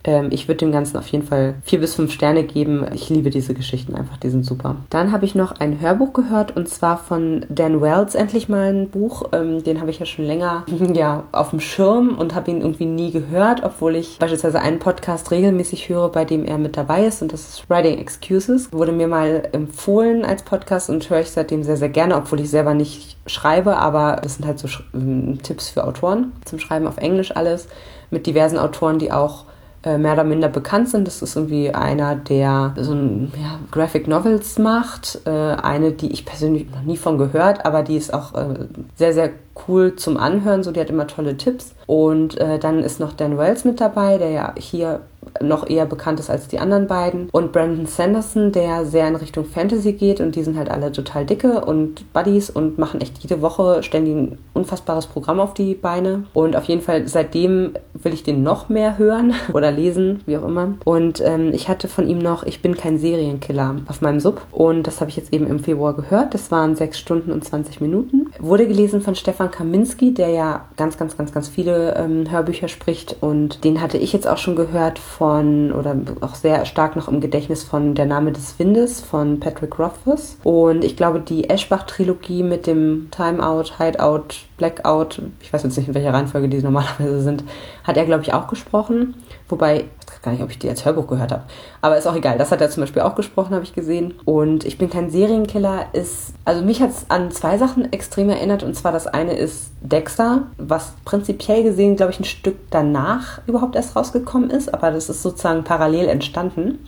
Ähm, 0.04 0.30
ich 0.32 0.48
würde 0.48 0.60
dem 0.60 0.72
Ganzen 0.72 0.98
auf 0.98 1.08
jeden 1.08 1.26
Fall 1.26 1.56
vier 1.64 1.80
bis 1.80 1.96
fünf 1.96 2.12
Sterne 2.12 2.44
geben. 2.44 2.86
Ich 2.94 3.10
liebe 3.10 3.30
diese 3.30 3.54
Geschichten 3.54 3.96
einfach, 3.96 4.18
die 4.18 4.30
sind 4.30 4.46
super. 4.46 4.78
Dann 4.90 5.12
habe 5.12 5.26
ich 5.26 5.36
noch 5.36 5.60
ein 5.60 5.80
Hörbuch 5.80 6.14
gehört 6.14 6.56
und 6.56 6.68
zwar 6.70 6.98
von 6.98 7.46
Dan 7.50 7.82
Wells 7.82 8.16
endlich 8.16 8.50
mal 8.50 8.74
ein 8.74 8.90
Buch. 8.90 9.30
Ähm, 9.32 9.64
den 9.64 9.80
habe 9.80 9.90
ich 9.90 10.00
ja 10.00 10.06
schon 10.06 10.26
länger 10.26 10.66
ja, 10.94 11.24
auf 11.32 11.52
dem 11.52 11.60
Schirm 11.60 12.18
und 12.18 12.36
habe 12.36 12.52
ihn 12.52 12.62
irgendwie 12.62 12.86
nie 12.86 13.12
gehört, 13.12 13.64
obwohl 13.64 13.96
ich 13.96 14.18
beispielsweise 14.20 14.60
einen 14.60 14.80
Podcast 14.80 15.32
regelmäßig 15.32 15.90
höre, 15.90 16.10
bei 16.10 16.26
dem 16.26 16.46
er 16.46 16.58
mit 16.58 16.78
dabei 16.78 17.06
ist 17.06 17.22
und 17.22 17.34
das 17.34 17.50
ist 17.50 17.70
Writing 17.70 17.98
Excuses. 17.98 18.72
Wurde 18.72 18.92
mir 18.92 19.08
mal 19.08 19.50
empfohlen 19.54 20.26
als 20.26 20.44
Podcast 20.44 20.90
und 20.90 21.10
höre 21.10 21.22
ich 21.22 21.32
seitdem 21.32 21.64
sehr, 21.64 21.78
sehr 21.78 21.90
gerne, 21.90 22.16
obwohl 22.16 22.40
ich 22.40 22.50
selber 22.50 22.74
nicht 22.74 23.18
schreibe, 23.28 23.78
aber 23.78 24.20
das 24.22 24.36
sind 24.36 24.46
halt 24.46 24.60
so 24.60 24.68
ähm, 24.94 25.40
Tipps 25.44 25.70
für 25.70 25.84
Autoren 25.86 26.32
zum 26.46 26.60
Schreiben 26.60 26.88
auf 26.88 26.98
Englisch 26.98 27.36
alles 27.36 27.68
mit 28.12 28.28
diversen 28.28 28.58
Autoren, 28.58 29.00
die 29.00 29.12
auch 29.12 29.46
äh, 29.84 29.98
mehr 29.98 30.14
oder 30.14 30.24
minder 30.24 30.48
bekannt 30.48 30.90
sind. 30.90 31.08
Das 31.08 31.24
ist 31.24 31.36
irgendwie 31.36 31.74
einer, 31.74 32.16
der 32.16 32.74
so 32.78 32.94
ein 32.94 33.32
ja, 33.36 33.60
Graphic 33.72 34.08
Novels 34.08 34.60
macht. 34.60 35.20
Äh, 35.26 35.30
eine, 35.30 35.92
die 35.92 36.12
ich 36.12 36.26
persönlich 36.26 36.70
noch 36.70 36.84
nie 36.84 36.98
von 36.98 37.18
gehört, 37.18 37.66
aber 37.66 37.82
die 37.82 37.98
ist 37.98 38.14
auch 38.14 38.36
äh, 38.36 38.68
sehr, 38.96 39.14
sehr 39.14 39.32
cool 39.68 39.96
zum 39.96 40.18
Anhören. 40.18 40.64
So, 40.64 40.72
die 40.72 40.80
hat 40.80 40.90
immer 40.90 41.08
tolle 41.08 41.38
Tipps. 41.38 41.76
Und 41.88 42.38
äh, 42.38 42.60
dann 42.60 42.80
ist 42.80 43.00
noch 43.00 43.14
Dan 43.14 43.38
Wells 43.38 43.66
mit 43.66 43.82
dabei, 43.82 44.18
der 44.18 44.30
ja 44.30 44.54
hier 44.58 45.02
noch 45.42 45.70
eher 45.70 45.86
bekannt 45.86 46.20
ist 46.20 46.30
als 46.30 46.48
die 46.48 46.60
anderen 46.60 46.88
beiden. 46.88 47.30
Und 47.32 47.52
Brandon 47.52 47.86
Sanderson, 47.86 48.52
der 48.52 48.86
sehr 48.86 49.08
in 49.08 49.16
Richtung 49.16 49.46
Fantasy 49.46 49.94
geht 49.94 50.20
und 50.20 50.36
die 50.36 50.44
sind 50.44 50.58
halt 50.58 50.70
alle 50.70 50.92
total 50.92 51.26
dicke 51.26 51.64
und 51.64 52.12
Buddies 52.14 52.50
und 52.50 52.78
machen 52.78 53.02
echt 53.02 53.20
jede 53.20 53.42
Woche 53.42 53.84
ständig 53.84 54.16
ein 54.16 54.38
unfassbares 54.54 55.08
Programm 55.08 55.40
auf 55.40 55.54
die 55.54 55.76
Beine. 55.76 56.26
Und 56.34 56.56
auf 56.56 56.66
jeden 56.66 56.82
Fall 56.82 57.08
seitdem 57.08 57.74
will 57.94 58.14
ich 58.14 58.24
den 58.24 58.44
noch 58.44 58.70
mehr 58.70 58.98
hören 58.98 59.34
oder 59.54 59.72
lesen, 59.72 60.22
wie 60.26 60.38
auch 60.38 60.46
immer. 60.46 60.76
Und 60.86 61.22
ähm, 61.22 61.52
ich 61.54 61.70
hatte 61.70 61.88
von 61.88 62.08
ihm 62.08 62.20
noch 62.20 62.44
Ich 62.44 62.62
bin 62.62 62.76
kein 62.76 62.98
Serienkiller 62.98 63.76
auf 63.88 64.02
meinem 64.02 64.20
Sub 64.20 64.42
und 64.52 64.84
das 64.88 65.02
habe 65.02 65.10
ich 65.10 65.18
jetzt 65.18 65.34
eben 65.34 65.48
im 65.48 65.60
Februar 65.60 65.94
gehört. 65.94 66.34
Das 66.34 66.52
waren 66.52 66.76
sechs 66.76 67.00
Stunden 67.00 67.32
und 67.32 67.44
20 67.44 67.82
Minuten. 67.82 68.32
Wurde 68.40 68.68
gelesen 68.68 69.02
von 69.02 69.16
Stefan 69.16 69.51
Kaminski, 69.52 70.14
der 70.14 70.30
ja 70.30 70.66
ganz, 70.78 70.98
ganz, 70.98 71.18
ganz, 71.18 71.32
ganz 71.32 71.48
viele 71.48 71.96
ähm, 71.96 72.30
Hörbücher 72.32 72.68
spricht 72.68 73.18
und 73.22 73.64
den 73.64 73.82
hatte 73.82 73.98
ich 73.98 74.14
jetzt 74.14 74.28
auch 74.28 74.38
schon 74.38 74.56
gehört 74.56 75.00
von, 75.00 75.72
oder 75.72 75.96
auch 76.22 76.36
sehr 76.36 76.66
stark 76.66 76.96
noch 76.96 77.08
im 77.08 77.22
Gedächtnis 77.22 77.64
von 77.64 77.94
Der 77.94 78.06
Name 78.06 78.32
des 78.32 78.58
Windes 78.58 79.02
von 79.02 79.40
Patrick 79.40 79.78
Rothfuss. 79.78 80.38
Und 80.44 80.84
ich 80.84 80.96
glaube, 80.96 81.20
die 81.20 81.50
Eschbach-Trilogie 81.50 82.44
mit 82.44 82.68
dem 82.68 83.10
Timeout, 83.12 83.78
Hideout, 83.78 84.46
Blackout, 84.58 85.22
ich 85.42 85.52
weiß 85.52 85.64
jetzt 85.64 85.78
nicht, 85.78 85.88
in 85.88 85.94
welcher 85.94 86.14
Reihenfolge 86.14 86.50
die 86.50 86.62
normalerweise 86.62 87.22
sind, 87.22 87.44
hat 87.84 87.98
er, 87.98 88.06
glaube 88.06 88.24
ich, 88.24 88.34
auch 88.34 88.48
gesprochen. 88.48 89.16
Wobei, 89.50 89.86
gar 90.22 90.32
nicht, 90.32 90.44
ob 90.44 90.52
ich 90.52 90.60
die 90.60 90.70
als 90.70 90.86
Hörbuch 90.86 91.08
gehört 91.08 91.32
habe. 91.32 91.44
Aber 91.82 91.98
ist 91.98 92.08
auch 92.08 92.16
egal. 92.16 92.38
Das 92.38 92.52
hat 92.52 92.62
er 92.62 92.70
zum 92.70 92.82
Beispiel 92.82 93.02
auch 93.02 93.16
gesprochen, 93.16 93.54
habe 93.54 93.64
ich 93.64 93.74
gesehen. 93.74 94.14
Und 94.26 94.66
ich 94.66 94.78
bin 94.78 94.90
kein 94.90 95.10
Serienkiller 95.10 95.86
ist, 95.94 96.34
also 96.46 96.64
mich 96.64 96.82
hat 96.82 96.92
es 96.92 97.06
an 97.10 97.32
zwei 97.32 97.58
Sachen 97.58 97.92
extrem 97.92 98.30
erinnert. 98.30 98.64
Und 98.64 98.76
zwar 98.76 98.92
das 98.92 99.08
eine 99.08 99.34
ist 99.34 99.72
Dexter, 99.82 100.44
was 100.58 100.94
prinzipiell 101.06 101.64
gesehen, 101.64 101.96
glaube 101.96 102.12
ich, 102.12 102.20
ein 102.20 102.26
Stück 102.26 102.58
danach 102.70 103.42
überhaupt 103.48 103.76
erst 103.76 103.96
rausgekommen 103.96 104.50
ist. 104.50 104.74
Aber 104.74 104.92
das 104.92 105.10
ist 105.10 105.24
sozusagen 105.24 105.64
parallel 105.64 106.08
entstanden 106.08 106.80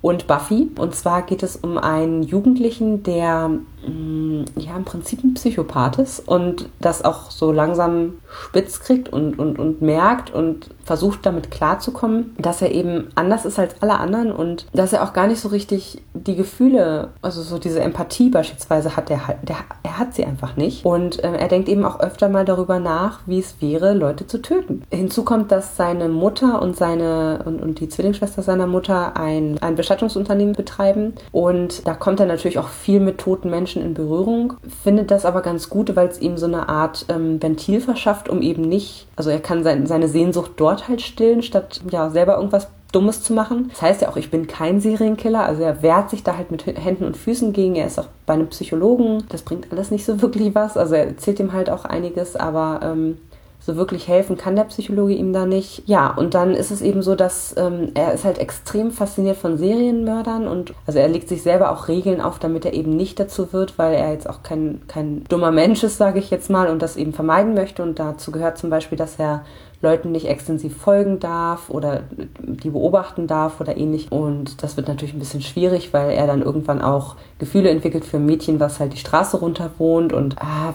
und 0.00 0.26
Buffy. 0.26 0.70
Und 0.76 0.94
zwar 0.94 1.22
geht 1.22 1.42
es 1.42 1.56
um 1.56 1.78
einen 1.78 2.22
Jugendlichen, 2.22 3.02
der 3.04 3.50
ja, 4.56 4.76
im 4.76 4.84
Prinzip 4.84 5.24
ein 5.24 5.34
Psychopath 5.34 5.98
ist 5.98 6.20
und 6.28 6.68
das 6.80 7.04
auch 7.04 7.30
so 7.30 7.52
langsam 7.52 8.14
spitz 8.44 8.80
kriegt 8.80 9.08
und, 9.08 9.38
und, 9.38 9.58
und 9.58 9.82
merkt 9.82 10.32
und 10.32 10.70
versucht 10.84 11.26
damit 11.26 11.50
klarzukommen, 11.50 12.34
dass 12.38 12.62
er 12.62 12.72
eben 12.72 13.08
anders 13.14 13.44
ist 13.44 13.58
als 13.58 13.74
alle 13.80 13.98
anderen 13.98 14.32
und 14.32 14.66
dass 14.72 14.92
er 14.92 15.02
auch 15.02 15.12
gar 15.12 15.26
nicht 15.26 15.40
so 15.40 15.48
richtig 15.48 16.02
die 16.14 16.36
Gefühle, 16.36 17.08
also 17.22 17.42
so 17.42 17.58
diese 17.58 17.80
Empathie 17.80 18.30
beispielsweise 18.30 18.96
hat, 18.96 19.08
der, 19.08 19.20
der, 19.42 19.56
er 19.82 19.98
hat 19.98 20.14
sie 20.14 20.24
einfach 20.24 20.56
nicht. 20.56 20.84
Und 20.84 21.22
äh, 21.22 21.32
er 21.32 21.48
denkt 21.48 21.68
eben 21.68 21.84
auch 21.84 22.00
öfter 22.00 22.28
mal 22.28 22.44
darüber 22.44 22.78
nach, 22.78 23.20
wie 23.26 23.38
es 23.38 23.60
wäre, 23.60 23.94
Leute 23.94 24.26
zu 24.26 24.42
töten. 24.42 24.82
Hinzu 24.90 25.24
kommt, 25.24 25.52
dass 25.52 25.76
seine 25.76 26.08
Mutter 26.08 26.60
und 26.62 26.76
seine 26.76 27.42
und, 27.44 27.62
und 27.62 27.80
die 27.80 27.88
Zwillingsschwester 27.88 28.42
seiner 28.42 28.66
Mutter 28.66 29.16
ein, 29.16 29.58
ein 29.60 29.76
Bestattungsunternehmen 29.76 30.54
betreiben. 30.54 31.14
Und 31.30 31.86
da 31.86 31.94
kommt 31.94 32.20
er 32.20 32.26
natürlich 32.26 32.58
auch 32.58 32.68
viel 32.68 33.00
mit 33.00 33.18
toten 33.18 33.50
Menschen 33.50 33.71
in 33.80 33.94
Berührung, 33.94 34.54
findet 34.82 35.10
das 35.10 35.24
aber 35.24 35.40
ganz 35.40 35.70
gut, 35.70 35.96
weil 35.96 36.08
es 36.08 36.20
ihm 36.20 36.36
so 36.36 36.46
eine 36.46 36.68
Art 36.68 37.06
ähm, 37.08 37.42
Ventil 37.42 37.80
verschafft, 37.80 38.28
um 38.28 38.42
eben 38.42 38.62
nicht, 38.62 39.06
also 39.16 39.30
er 39.30 39.40
kann 39.40 39.64
sein, 39.64 39.86
seine 39.86 40.08
Sehnsucht 40.08 40.52
dort 40.56 40.72
dort 40.72 40.88
halt 40.88 41.02
stillen, 41.02 41.42
statt 41.42 41.80
ja 41.90 42.10
selber 42.10 42.36
irgendwas 42.36 42.68
Dummes 42.92 43.22
zu 43.22 43.32
machen. 43.32 43.68
Das 43.70 43.80
heißt 43.80 44.02
ja 44.02 44.08
auch, 44.10 44.16
ich 44.16 44.30
bin 44.30 44.46
kein 44.46 44.80
Serienkiller. 44.80 45.44
Also 45.44 45.62
er 45.62 45.82
wehrt 45.82 46.10
sich 46.10 46.22
da 46.22 46.36
halt 46.36 46.50
mit 46.50 46.66
Händen 46.66 47.04
und 47.04 47.16
Füßen 47.16 47.54
gegen. 47.54 47.74
Er 47.74 47.86
ist 47.86 47.98
auch 47.98 48.08
bei 48.26 48.34
einem 48.34 48.48
Psychologen. 48.48 49.24
Das 49.30 49.42
bringt 49.42 49.72
alles 49.72 49.90
nicht 49.90 50.04
so 50.04 50.20
wirklich 50.20 50.54
was. 50.54 50.76
Also 50.76 50.94
er 50.94 51.06
erzählt 51.06 51.40
ihm 51.40 51.54
halt 51.54 51.70
auch 51.70 51.86
einiges, 51.86 52.36
aber 52.36 52.80
ähm, 52.82 53.16
so 53.64 53.76
wirklich 53.76 54.08
helfen 54.08 54.36
kann 54.36 54.56
der 54.56 54.64
Psychologe 54.64 55.14
ihm 55.14 55.32
da 55.32 55.46
nicht. 55.46 55.82
Ja, 55.86 56.12
und 56.12 56.34
dann 56.34 56.54
ist 56.54 56.70
es 56.70 56.82
eben 56.82 57.02
so, 57.02 57.14
dass 57.14 57.54
ähm, 57.56 57.92
er 57.94 58.12
ist 58.12 58.24
halt 58.24 58.38
extrem 58.38 58.90
fasziniert 58.90 59.36
von 59.36 59.56
Serienmördern 59.56 60.48
und 60.48 60.74
also 60.86 60.98
er 60.98 61.08
legt 61.08 61.28
sich 61.28 61.42
selber 61.42 61.70
auch 61.70 61.88
Regeln 61.88 62.20
auf, 62.20 62.38
damit 62.38 62.64
er 62.64 62.72
eben 62.72 62.96
nicht 62.96 63.20
dazu 63.20 63.52
wird, 63.52 63.78
weil 63.78 63.94
er 63.94 64.12
jetzt 64.12 64.28
auch 64.28 64.42
kein, 64.42 64.82
kein 64.88 65.24
dummer 65.28 65.52
Mensch 65.52 65.84
ist, 65.84 65.98
sage 65.98 66.18
ich 66.18 66.30
jetzt 66.30 66.50
mal, 66.50 66.68
und 66.68 66.82
das 66.82 66.96
eben 66.96 67.12
vermeiden 67.12 67.54
möchte. 67.54 67.82
Und 67.82 67.98
dazu 67.98 68.32
gehört 68.32 68.58
zum 68.58 68.70
Beispiel, 68.70 68.98
dass 68.98 69.18
er 69.18 69.44
Leuten 69.82 70.12
nicht 70.12 70.28
extensiv 70.28 70.76
folgen 70.76 71.18
darf 71.18 71.68
oder 71.68 72.04
die 72.38 72.70
beobachten 72.70 73.26
darf 73.26 73.60
oder 73.60 73.76
ähnlich. 73.76 74.12
Und 74.12 74.62
das 74.62 74.76
wird 74.76 74.88
natürlich 74.88 75.12
ein 75.12 75.18
bisschen 75.18 75.42
schwierig, 75.42 75.92
weil 75.92 76.10
er 76.12 76.26
dann 76.26 76.40
irgendwann 76.40 76.80
auch 76.80 77.16
Gefühle 77.38 77.68
entwickelt 77.70 78.04
für 78.04 78.18
ein 78.18 78.26
Mädchen, 78.26 78.60
was 78.60 78.78
halt 78.78 78.92
die 78.92 78.98
Straße 78.98 79.36
runter 79.36 79.70
wohnt. 79.78 80.12
Und 80.12 80.36
ah, 80.40 80.74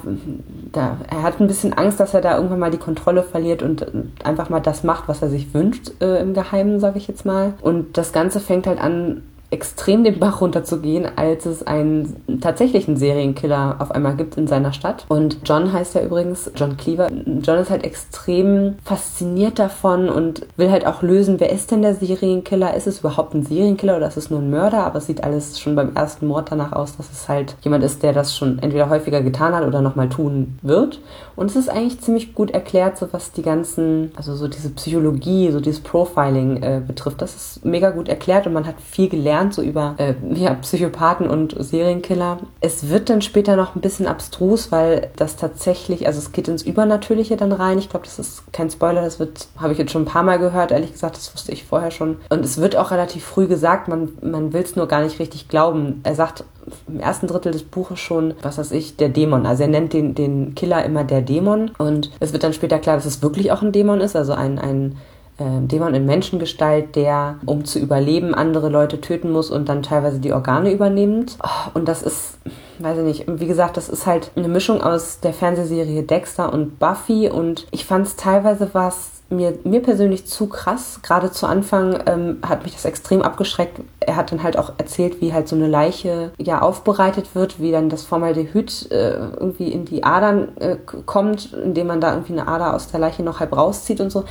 da, 0.73 0.97
er 1.09 1.23
hat 1.23 1.39
ein 1.39 1.47
bisschen 1.47 1.73
Angst, 1.73 1.99
dass 1.99 2.13
er 2.13 2.21
da 2.21 2.35
irgendwann 2.35 2.59
mal 2.59 2.71
die 2.71 2.77
Kontrolle 2.77 3.23
verliert 3.23 3.63
und 3.63 3.85
einfach 4.23 4.49
mal 4.49 4.59
das 4.59 4.83
macht, 4.83 5.07
was 5.07 5.21
er 5.21 5.29
sich 5.29 5.53
wünscht 5.53 5.91
äh, 6.01 6.21
im 6.21 6.33
Geheimen, 6.33 6.79
sage 6.79 6.97
ich 6.97 7.07
jetzt 7.07 7.25
mal. 7.25 7.53
Und 7.61 7.97
das 7.97 8.11
Ganze 8.11 8.41
fängt 8.41 8.67
halt 8.67 8.81
an, 8.81 9.23
extrem 9.49 10.03
den 10.03 10.19
Bach 10.19 10.41
runterzugehen, 10.41 11.07
als 11.15 11.45
es 11.45 11.65
einen 11.65 12.39
tatsächlichen 12.41 12.97
Serienkiller 12.97 13.77
auf 13.79 13.91
einmal 13.91 14.15
gibt 14.15 14.37
in 14.37 14.47
seiner 14.47 14.73
Stadt. 14.73 15.05
Und 15.07 15.37
John 15.45 15.71
heißt 15.71 15.95
ja 15.95 16.01
übrigens 16.01 16.51
John 16.55 16.75
Cleaver. 16.75 17.07
John 17.41 17.59
ist 17.59 17.69
halt 17.69 17.85
extrem 17.85 18.75
fasziniert 18.83 19.57
davon 19.57 20.09
und 20.09 20.45
will 20.57 20.69
halt 20.69 20.85
auch 20.85 21.01
lösen, 21.01 21.39
wer 21.39 21.51
ist 21.51 21.71
denn 21.71 21.81
der 21.81 21.95
Serienkiller? 21.95 22.75
Ist 22.75 22.87
es 22.87 22.99
überhaupt 22.99 23.33
ein 23.33 23.43
Serienkiller 23.43 23.95
oder 23.97 24.07
ist 24.07 24.17
es 24.17 24.29
nur 24.29 24.39
ein 24.39 24.49
Mörder? 24.49 24.83
Aber 24.85 24.97
es 24.97 25.05
sieht 25.05 25.23
alles 25.23 25.59
schon 25.59 25.75
beim 25.75 25.95
ersten 25.95 26.27
Mord 26.27 26.51
danach 26.51 26.73
aus, 26.73 26.97
dass 26.97 27.09
es 27.09 27.29
halt 27.29 27.55
jemand 27.61 27.85
ist, 27.85 28.03
der 28.03 28.11
das 28.11 28.35
schon 28.35 28.59
entweder 28.59 28.89
häufiger 28.89 29.21
getan 29.21 29.55
hat 29.55 29.65
oder 29.65 29.81
nochmal 29.81 30.09
tun 30.09 30.59
wird. 30.61 30.99
Und 31.37 31.51
es 31.51 31.55
ist 31.55 31.69
eigentlich 31.69 32.01
ziemlich 32.01 32.33
gut 32.33 32.51
erklärt, 32.51 32.97
so 32.97 33.07
was 33.11 33.31
die 33.31 33.43
ganzen, 33.43 34.11
also 34.15 34.35
so 34.35 34.47
diese 34.47 34.71
Psychologie, 34.71 35.51
so 35.51 35.61
dieses 35.61 35.79
Profiling 35.79 36.63
äh, 36.63 36.81
betrifft. 36.85 37.21
Das 37.21 37.35
ist 37.35 37.63
mega 37.63 37.91
gut 37.91 38.09
erklärt 38.09 38.47
und 38.47 38.53
man 38.53 38.67
hat 38.67 38.81
viel 38.81 39.07
gelernt 39.07 39.36
gelernt, 39.37 39.53
so 39.53 39.61
über 39.61 39.95
äh, 39.97 40.13
ja, 40.33 40.53
Psychopathen 40.55 41.29
und 41.29 41.55
Serienkiller. 41.57 42.39
Es 42.61 42.89
wird 42.89 43.09
dann 43.09 43.21
später 43.21 43.55
noch 43.55 43.75
ein 43.75 43.81
bisschen 43.81 44.07
abstrus, 44.07 44.71
weil 44.71 45.09
das 45.15 45.35
tatsächlich, 45.35 46.07
also 46.07 46.19
es 46.19 46.31
geht 46.31 46.47
ins 46.47 46.63
Übernatürliche 46.63 47.37
dann 47.37 47.51
rein. 47.51 47.77
Ich 47.77 47.89
glaube, 47.89 48.05
das 48.05 48.19
ist 48.19 48.43
kein 48.51 48.69
Spoiler, 48.69 49.01
das 49.01 49.19
wird, 49.19 49.47
habe 49.57 49.73
ich 49.73 49.79
jetzt 49.79 49.91
schon 49.91 50.03
ein 50.03 50.05
paar 50.05 50.23
Mal 50.23 50.39
gehört, 50.39 50.71
ehrlich 50.71 50.91
gesagt, 50.91 51.17
das 51.17 51.33
wusste 51.33 51.51
ich 51.51 51.65
vorher 51.65 51.91
schon. 51.91 52.17
Und 52.29 52.43
es 52.43 52.57
wird 52.59 52.75
auch 52.75 52.91
relativ 52.91 53.23
früh 53.23 53.47
gesagt, 53.47 53.87
man, 53.87 54.09
man 54.21 54.53
will 54.53 54.61
es 54.61 54.75
nur 54.75 54.87
gar 54.87 55.01
nicht 55.01 55.19
richtig 55.19 55.47
glauben. 55.47 56.01
Er 56.03 56.15
sagt 56.15 56.43
im 56.87 56.99
ersten 56.99 57.27
Drittel 57.27 57.53
des 57.53 57.63
Buches 57.63 57.99
schon, 57.99 58.33
was 58.41 58.57
weiß 58.57 58.71
ich, 58.71 58.97
der 58.97 59.07
Dämon. 59.07 59.45
Also 59.45 59.63
er 59.63 59.69
nennt 59.69 59.93
den, 59.93 60.15
den 60.15 60.53
Killer 60.53 60.83
immer 60.83 61.05
der 61.05 61.21
Dämon. 61.21 61.71
Und 61.77 62.11
es 62.19 62.33
wird 62.33 62.43
dann 62.43 62.53
später 62.53 62.79
klar, 62.79 62.95
dass 62.95 63.05
es 63.05 63.21
wirklich 63.21 63.51
auch 63.51 63.61
ein 63.61 63.71
Dämon 63.71 64.01
ist, 64.01 64.17
also 64.17 64.33
ein, 64.33 64.59
ein 64.59 64.97
Dämon 65.39 65.93
in 65.93 66.05
Menschengestalt, 66.05 66.95
der, 66.95 67.35
um 67.45 67.63
zu 67.63 67.79
überleben, 67.79 68.33
andere 68.33 68.69
Leute 68.69 69.01
töten 69.01 69.31
muss 69.31 69.51
und 69.51 69.69
dann 69.69 69.83
teilweise 69.83 70.19
die 70.19 70.33
Organe 70.33 70.71
übernimmt. 70.71 71.37
Oh, 71.43 71.69
und 71.75 71.87
das 71.87 72.01
ist, 72.01 72.39
weiß 72.79 72.97
ich 72.99 73.03
nicht, 73.03 73.23
wie 73.27 73.47
gesagt, 73.47 73.77
das 73.77 73.87
ist 73.87 74.07
halt 74.07 74.31
eine 74.35 74.47
Mischung 74.47 74.81
aus 74.81 75.19
der 75.19 75.33
Fernsehserie 75.33 76.03
Dexter 76.03 76.51
und 76.51 76.79
Buffy 76.79 77.29
und 77.29 77.67
ich 77.71 77.85
fand 77.85 78.07
es 78.07 78.15
teilweise 78.15 78.69
was 78.73 79.17
mir, 79.29 79.57
mir 79.63 79.81
persönlich 79.81 80.25
zu 80.25 80.47
krass. 80.47 81.01
Gerade 81.03 81.31
zu 81.31 81.47
Anfang 81.47 81.99
ähm, 82.05 82.37
hat 82.47 82.63
mich 82.63 82.73
das 82.73 82.85
extrem 82.85 83.21
abgeschreckt. 83.21 83.81
Er 83.99 84.15
hat 84.15 84.31
dann 84.31 84.43
halt 84.43 84.57
auch 84.57 84.73
erzählt, 84.77 85.21
wie 85.21 85.33
halt 85.33 85.47
so 85.47 85.55
eine 85.55 85.67
Leiche 85.67 86.31
ja 86.37 86.61
aufbereitet 86.61 87.35
wird, 87.35 87.59
wie 87.59 87.71
dann 87.71 87.89
das 87.89 88.03
Formaldehyd 88.03 88.91
äh, 88.91 89.15
irgendwie 89.37 89.71
in 89.71 89.85
die 89.85 90.03
Adern 90.03 90.55
äh, 90.57 90.77
kommt, 91.05 91.53
indem 91.53 91.87
man 91.87 92.01
da 92.01 92.13
irgendwie 92.13 92.33
eine 92.33 92.47
Ader 92.47 92.73
aus 92.73 92.87
der 92.87 92.99
Leiche 92.99 93.23
noch 93.23 93.39
halb 93.39 93.55
rauszieht 93.55 94.01
und 94.01 94.11
so 94.11 94.23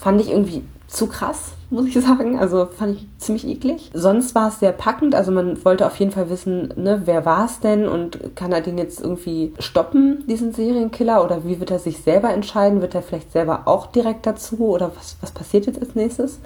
fand 0.00 0.20
ich 0.20 0.30
irgendwie 0.30 0.62
zu 0.86 1.06
krass, 1.06 1.52
muss 1.70 1.86
ich 1.86 1.94
sagen. 2.00 2.38
Also 2.38 2.66
fand 2.66 2.96
ich 2.96 3.06
ziemlich 3.18 3.46
eklig. 3.46 3.90
Sonst 3.94 4.34
war 4.34 4.48
es 4.48 4.60
sehr 4.60 4.72
packend. 4.72 5.14
Also 5.14 5.30
man 5.30 5.64
wollte 5.64 5.86
auf 5.86 5.96
jeden 5.96 6.12
Fall 6.12 6.30
wissen, 6.30 6.72
ne, 6.76 7.02
wer 7.04 7.24
war 7.24 7.44
es 7.44 7.60
denn 7.60 7.86
und 7.86 8.34
kann 8.36 8.52
er 8.52 8.60
den 8.60 8.78
jetzt 8.78 9.00
irgendwie 9.00 9.52
stoppen, 9.58 10.24
diesen 10.26 10.52
Serienkiller? 10.52 11.24
Oder 11.24 11.44
wie 11.44 11.60
wird 11.60 11.70
er 11.70 11.78
sich 11.78 12.02
selber 12.02 12.30
entscheiden? 12.30 12.80
Wird 12.80 12.94
er 12.94 13.02
vielleicht 13.02 13.32
selber 13.32 13.62
auch 13.66 13.86
direkt 13.86 14.26
dazu? 14.26 14.58
Oder 14.60 14.90
was, 14.96 15.16
was 15.20 15.30
passiert 15.30 15.66
jetzt 15.66 15.80
als 15.80 15.94
nächstes? 15.94 16.40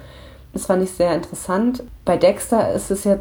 Das 0.53 0.67
fand 0.67 0.83
ich 0.83 0.91
sehr 0.91 1.15
interessant. 1.15 1.83
Bei 2.05 2.17
Dexter 2.17 2.73
ist 2.75 2.91
es 2.91 3.05
ja 3.05 3.19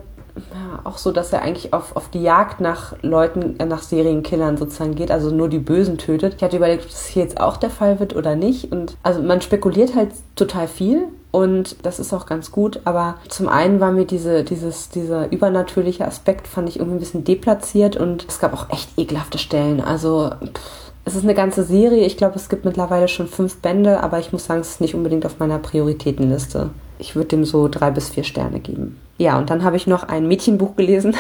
auch 0.83 0.97
so, 0.97 1.11
dass 1.11 1.33
er 1.33 1.41
eigentlich 1.41 1.73
auf, 1.73 1.95
auf 1.95 2.09
die 2.09 2.21
Jagd 2.21 2.61
nach 2.61 2.95
Leuten, 3.01 3.59
äh, 3.59 3.65
nach 3.65 3.81
Serienkillern 3.81 4.57
sozusagen 4.57 4.95
geht, 4.95 5.11
also 5.11 5.29
nur 5.29 5.49
die 5.49 5.59
Bösen 5.59 5.97
tötet. 5.97 6.35
Ich 6.37 6.43
hatte 6.43 6.57
überlegt, 6.57 6.83
ob 6.83 6.89
das 6.89 7.07
hier 7.07 7.23
jetzt 7.23 7.39
auch 7.39 7.57
der 7.57 7.69
Fall 7.69 7.99
wird 7.99 8.15
oder 8.15 8.35
nicht. 8.35 8.71
Und 8.71 8.95
also 9.03 9.21
man 9.21 9.41
spekuliert 9.41 9.95
halt 9.95 10.11
total 10.35 10.67
viel 10.67 11.03
und 11.31 11.77
das 11.83 11.99
ist 11.99 12.13
auch 12.13 12.25
ganz 12.25 12.51
gut. 12.51 12.81
Aber 12.85 13.15
zum 13.29 13.47
einen 13.49 13.79
war 13.79 13.91
mir 13.91 14.05
diese, 14.05 14.43
dieses, 14.43 14.89
dieser 14.89 15.31
übernatürliche 15.31 16.05
Aspekt, 16.05 16.47
fand 16.47 16.69
ich 16.69 16.77
irgendwie 16.77 16.97
ein 16.97 16.99
bisschen 16.99 17.23
deplatziert 17.23 17.95
und 17.95 18.25
es 18.27 18.39
gab 18.39 18.53
auch 18.53 18.69
echt 18.69 18.97
ekelhafte 18.97 19.37
Stellen. 19.37 19.81
Also 19.81 20.31
pff, 20.41 20.81
es 21.05 21.15
ist 21.15 21.23
eine 21.23 21.33
ganze 21.33 21.63
Serie. 21.63 22.05
Ich 22.05 22.17
glaube, 22.17 22.35
es 22.35 22.49
gibt 22.49 22.65
mittlerweile 22.65 23.07
schon 23.07 23.27
fünf 23.27 23.57
Bände, 23.57 24.01
aber 24.03 24.19
ich 24.19 24.31
muss 24.31 24.45
sagen, 24.45 24.61
es 24.61 24.69
ist 24.69 24.81
nicht 24.81 24.95
unbedingt 24.95 25.25
auf 25.25 25.39
meiner 25.39 25.57
Prioritätenliste. 25.57 26.69
Ich 27.01 27.15
würde 27.15 27.29
dem 27.29 27.45
so 27.45 27.67
drei 27.67 27.89
bis 27.89 28.09
vier 28.09 28.23
Sterne 28.23 28.59
geben. 28.59 28.99
Ja, 29.17 29.39
und 29.39 29.49
dann 29.49 29.63
habe 29.63 29.75
ich 29.75 29.87
noch 29.87 30.03
ein 30.03 30.27
Mädchenbuch 30.27 30.75
gelesen. 30.75 31.15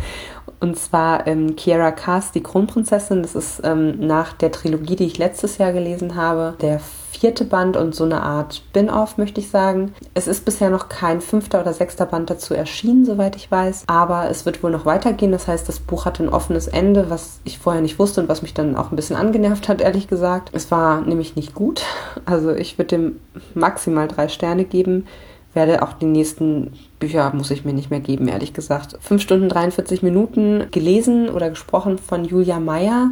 und 0.60 0.78
zwar 0.78 1.26
ähm, 1.26 1.54
Kiara 1.54 1.92
Cass, 1.92 2.32
die 2.32 2.42
Kronprinzessin. 2.42 3.20
Das 3.20 3.34
ist 3.34 3.60
ähm, 3.62 4.06
nach 4.06 4.32
der 4.32 4.50
Trilogie, 4.52 4.96
die 4.96 5.04
ich 5.04 5.18
letztes 5.18 5.58
Jahr 5.58 5.72
gelesen 5.72 6.14
habe, 6.14 6.56
der 6.62 6.80
vierte 7.10 7.44
Band 7.44 7.76
und 7.76 7.94
so 7.94 8.04
eine 8.04 8.22
Art 8.22 8.54
Spin-off, 8.54 9.18
möchte 9.18 9.40
ich 9.40 9.48
sagen. 9.48 9.94
Es 10.14 10.28
ist 10.28 10.44
bisher 10.44 10.70
noch 10.70 10.88
kein 10.88 11.20
fünfter 11.20 11.60
oder 11.60 11.72
sechster 11.72 12.06
Band 12.06 12.30
dazu 12.30 12.54
erschienen, 12.54 13.04
soweit 13.04 13.36
ich 13.36 13.50
weiß. 13.50 13.84
Aber 13.86 14.28
es 14.30 14.46
wird 14.46 14.62
wohl 14.62 14.70
noch 14.70 14.84
weitergehen. 14.86 15.32
Das 15.32 15.48
heißt, 15.48 15.68
das 15.68 15.80
Buch 15.80 16.04
hat 16.04 16.20
ein 16.20 16.28
offenes 16.28 16.68
Ende, 16.68 17.10
was 17.10 17.40
ich 17.44 17.58
vorher 17.58 17.82
nicht 17.82 17.98
wusste 17.98 18.20
und 18.20 18.28
was 18.28 18.42
mich 18.42 18.54
dann 18.54 18.76
auch 18.76 18.90
ein 18.90 18.96
bisschen 18.96 19.16
angenervt 19.16 19.68
hat, 19.68 19.80
ehrlich 19.80 20.08
gesagt. 20.08 20.50
Es 20.52 20.70
war 20.70 21.00
nämlich 21.00 21.36
nicht 21.36 21.54
gut. 21.54 21.82
Also 22.24 22.50
ich 22.50 22.76
würde 22.76 22.88
dem 22.88 23.20
maximal 23.54 24.06
drei 24.06 24.28
Sterne 24.28 24.64
geben 24.64 25.06
werde 25.54 25.82
auch 25.82 25.92
die 25.94 26.06
nächsten 26.06 26.72
Bücher, 27.00 27.32
muss 27.34 27.50
ich 27.50 27.64
mir 27.64 27.72
nicht 27.72 27.90
mehr 27.90 28.00
geben, 28.00 28.28
ehrlich 28.28 28.52
gesagt. 28.52 28.96
5 29.00 29.20
Stunden 29.20 29.48
43 29.48 30.02
Minuten 30.02 30.66
gelesen 30.70 31.28
oder 31.30 31.50
gesprochen 31.50 31.98
von 31.98 32.24
Julia 32.24 32.60
Meyer, 32.60 33.10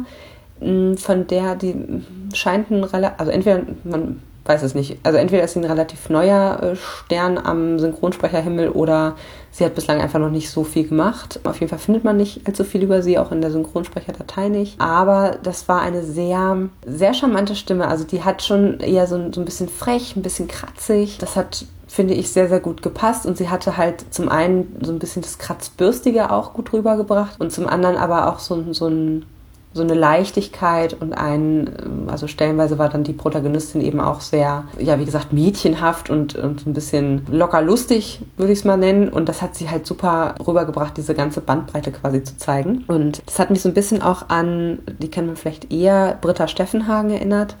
von 0.59 1.27
der 1.27 1.55
die 1.55 2.03
scheint 2.33 2.71
ein 2.71 2.83
relativ, 2.83 3.19
also 3.19 3.31
entweder, 3.31 3.61
man 3.83 4.21
weiß 4.47 4.63
es 4.63 4.75
nicht, 4.75 4.97
also 5.03 5.17
entweder 5.17 5.43
ist 5.43 5.53
sie 5.53 5.59
ein 5.59 5.65
relativ 5.65 6.09
neuer 6.09 6.61
äh, 6.63 6.75
Stern 6.75 7.37
am 7.37 7.79
Synchronsprecherhimmel 7.79 8.69
oder 8.69 9.15
sie 9.51 9.65
hat 9.65 9.75
bislang 9.75 9.99
einfach 9.99 10.19
noch 10.19 10.29
nicht 10.29 10.49
so 10.49 10.63
viel 10.63 10.87
gemacht. 10.87 11.39
Auf 11.43 11.59
jeden 11.59 11.69
Fall 11.69 11.79
findet 11.79 12.03
man 12.03 12.17
nicht 12.17 12.47
allzu 12.47 12.63
viel 12.63 12.83
über 12.83 13.01
sie, 13.01 13.19
auch 13.19 13.31
in 13.31 13.41
der 13.41 13.51
Synchronsprecherdatei 13.51 14.49
nicht. 14.49 14.79
Aber 14.79 15.37
das 15.43 15.67
war 15.67 15.81
eine 15.81 16.03
sehr, 16.03 16.69
sehr 16.85 17.13
charmante 17.13 17.55
Stimme. 17.55 17.87
Also 17.87 18.03
die 18.03 18.23
hat 18.23 18.43
schon 18.43 18.79
eher 18.79 19.07
so, 19.07 19.17
so 19.31 19.41
ein 19.41 19.45
bisschen 19.45 19.69
frech, 19.69 20.15
ein 20.15 20.21
bisschen 20.21 20.47
kratzig. 20.47 21.17
Das 21.17 21.35
hat 21.35 21.65
finde 21.89 22.13
ich, 22.13 22.31
sehr, 22.31 22.49
sehr 22.49 22.59
gut 22.59 22.81
gepasst. 22.81 23.25
Und 23.25 23.37
sie 23.37 23.49
hatte 23.49 23.77
halt 23.77 24.13
zum 24.13 24.29
einen 24.29 24.75
so 24.81 24.91
ein 24.91 24.99
bisschen 24.99 25.21
das 25.21 25.37
Kratzbürstige 25.37 26.31
auch 26.31 26.53
gut 26.53 26.73
rübergebracht 26.73 27.39
und 27.39 27.51
zum 27.51 27.67
anderen 27.67 27.95
aber 27.95 28.27
auch 28.27 28.39
so, 28.39 28.73
so 28.73 28.87
ein 28.87 29.25
so 29.73 29.83
eine 29.83 29.93
Leichtigkeit 29.93 30.99
und 30.99 31.13
ein, 31.13 31.69
ähm, 31.83 32.09
also 32.09 32.27
stellenweise 32.27 32.77
war 32.77 32.89
dann 32.89 33.03
die 33.03 33.13
Protagonistin 33.13 33.81
eben 33.81 33.99
auch 33.99 34.21
sehr, 34.21 34.65
ja, 34.79 34.99
wie 34.99 35.05
gesagt, 35.05 35.33
mädchenhaft 35.33 36.09
und, 36.09 36.35
und 36.35 36.65
ein 36.65 36.73
bisschen 36.73 37.25
locker 37.31 37.61
lustig, 37.61 38.21
würde 38.37 38.51
ich 38.51 38.59
es 38.59 38.65
mal 38.65 38.77
nennen. 38.77 39.09
Und 39.09 39.29
das 39.29 39.41
hat 39.41 39.55
sie 39.55 39.69
halt 39.69 39.85
super 39.85 40.35
rübergebracht, 40.45 40.97
diese 40.97 41.13
ganze 41.13 41.41
Bandbreite 41.41 41.91
quasi 41.91 42.23
zu 42.23 42.37
zeigen. 42.37 42.83
Und 42.87 43.21
das 43.25 43.39
hat 43.39 43.49
mich 43.49 43.61
so 43.61 43.69
ein 43.69 43.75
bisschen 43.75 44.01
auch 44.01 44.29
an, 44.29 44.79
die 44.99 45.09
kennen 45.09 45.29
wir 45.29 45.35
vielleicht 45.35 45.71
eher, 45.71 46.17
Britta 46.19 46.47
Steffenhagen 46.47 47.11
erinnert 47.11 47.55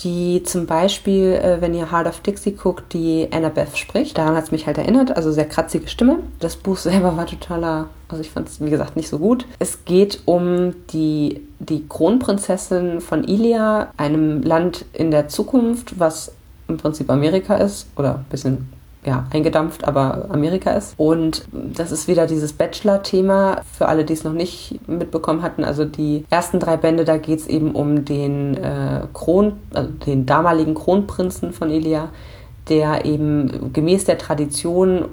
die 0.00 0.42
zum 0.44 0.66
Beispiel, 0.66 1.32
äh, 1.32 1.60
wenn 1.60 1.74
ihr 1.74 1.90
Heart 1.90 2.06
of 2.06 2.20
Dixie 2.20 2.52
guckt, 2.52 2.92
die 2.92 3.28
Annabeth 3.32 3.76
spricht. 3.76 4.16
Daran 4.16 4.36
hat 4.36 4.44
es 4.44 4.52
mich 4.52 4.66
halt 4.66 4.78
erinnert, 4.78 5.16
also 5.16 5.32
sehr 5.32 5.46
kratzige 5.46 5.88
Stimme. 5.88 6.20
Das 6.40 6.56
Buch 6.56 6.76
selber 6.78 7.16
war 7.16 7.26
totaler, 7.26 7.88
also 8.08 8.22
ich 8.22 8.30
fand 8.30 8.48
es, 8.48 8.64
wie 8.64 8.70
gesagt, 8.70 8.96
nicht 8.96 9.08
so 9.08 9.18
gut. 9.18 9.46
Es 9.58 9.84
geht 9.84 10.20
um 10.24 10.74
die, 10.92 11.42
die 11.58 11.86
Kronprinzessin 11.88 13.00
von 13.00 13.24
Ilia, 13.24 13.92
einem 13.96 14.42
Land 14.42 14.84
in 14.92 15.10
der 15.10 15.28
Zukunft, 15.28 15.98
was 15.98 16.32
im 16.68 16.76
Prinzip 16.76 17.10
Amerika 17.10 17.56
ist 17.56 17.86
oder 17.96 18.16
ein 18.16 18.26
bisschen 18.30 18.77
ja, 19.08 19.26
eingedampft, 19.30 19.88
aber 19.88 20.26
Amerika 20.28 20.72
ist. 20.72 20.92
Und 20.98 21.46
das 21.52 21.92
ist 21.92 22.08
wieder 22.08 22.26
dieses 22.26 22.52
Bachelor-Thema 22.52 23.62
für 23.72 23.88
alle, 23.88 24.04
die 24.04 24.12
es 24.12 24.22
noch 24.22 24.34
nicht 24.34 24.86
mitbekommen 24.86 25.42
hatten. 25.42 25.64
Also 25.64 25.86
die 25.86 26.26
ersten 26.28 26.60
drei 26.60 26.76
Bände, 26.76 27.06
da 27.06 27.16
geht 27.16 27.38
es 27.38 27.46
eben 27.46 27.74
um 27.74 28.04
den 28.04 28.58
äh, 28.58 29.06
Kron, 29.14 29.54
also 29.72 29.90
den 29.90 30.26
damaligen 30.26 30.74
Kronprinzen 30.74 31.54
von 31.54 31.70
Elia, 31.70 32.10
der 32.68 33.06
eben 33.06 33.72
gemäß 33.72 34.04
der 34.04 34.18
Tradition 34.18 35.06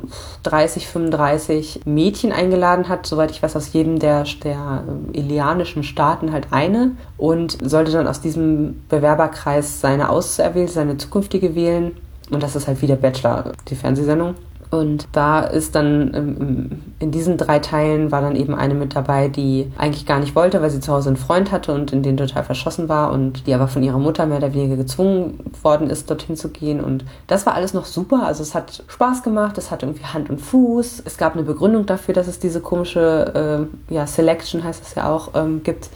30, 0.44 0.88
35 0.88 1.82
Mädchen 1.86 2.34
eingeladen 2.34 2.90
hat, 2.90 3.06
soweit 3.06 3.32
ich 3.32 3.42
weiß, 3.42 3.56
aus 3.56 3.72
jedem 3.72 4.00
der, 4.00 4.26
der 4.44 4.84
ilianischen 5.14 5.84
Staaten 5.84 6.34
halt 6.34 6.48
eine 6.52 6.98
und 7.18 7.58
sollte 7.64 7.94
dann 7.94 8.08
aus 8.08 8.20
diesem 8.20 8.82
Bewerberkreis 8.90 9.80
seine 9.80 10.10
Auserwählte, 10.10 10.74
seine 10.74 10.98
zukünftige 10.98 11.56
wählen 11.56 11.94
und 12.32 12.42
das 12.42 12.56
ist 12.56 12.68
halt 12.68 12.82
wie 12.82 12.88
der 12.88 12.96
Bachelor, 12.96 13.52
die 13.70 13.76
Fernsehsendung. 13.76 14.36
Und 14.72 15.08
da 15.12 15.42
ist 15.42 15.76
dann 15.76 16.82
in 17.00 17.12
diesen 17.12 17.38
drei 17.38 17.60
Teilen 17.60 18.12
war 18.12 18.22
dann 18.22 18.36
eben 18.36 18.56
eine 18.56 18.74
mit 18.74 18.96
dabei, 18.96 19.28
die 19.28 19.72
eigentlich 19.78 20.06
gar 20.06 20.20
nicht 20.20 20.36
wollte, 20.36 20.62
weil 20.62 20.70
sie 20.70 20.80
zu 20.80 20.92
Hause 20.92 21.10
einen 21.10 21.18
Freund 21.18 21.52
hatte 21.52 21.74
und 21.74 21.94
in 21.94 22.04
den 22.04 22.18
total 22.18 22.44
verschossen 22.44 22.90
war 22.90 23.12
und 23.12 23.48
die 23.48 23.54
aber 23.54 23.68
von 23.68 23.84
ihrer 23.84 24.00
Mutter 24.00 24.26
mehr 24.26 24.40
oder 24.40 24.54
weniger 24.54 24.76
gezwungen 24.76 25.40
worden 25.62 25.90
ist, 25.90 26.10
dorthin 26.10 26.36
zu 26.36 26.50
gehen. 26.50 26.82
Und 26.82 27.06
das 27.28 27.46
war 27.46 27.54
alles 27.54 27.74
noch 27.74 27.86
super. 27.86 28.24
Also 28.26 28.44
es 28.44 28.56
hat 28.56 28.84
Spaß 28.88 29.24
gemacht, 29.24 29.58
es 29.58 29.72
hat 29.72 29.84
irgendwie 29.84 30.06
Hand 30.06 30.30
und 30.30 30.42
Fuß. 30.42 31.04
Es 31.06 31.18
gab 31.18 31.34
eine 31.34 31.44
Begründung 31.44 31.86
dafür, 31.86 32.14
dass 32.14 32.28
es 32.28 32.40
diese 32.40 32.60
komische 32.60 33.70
äh, 33.90 33.94
ja, 33.94 34.08
Selection 34.08 34.64
heißt 34.64 34.84
es 34.84 34.96
ja 34.96 35.10
auch 35.10 35.30
ähm, 35.36 35.62
gibt. 35.64 35.90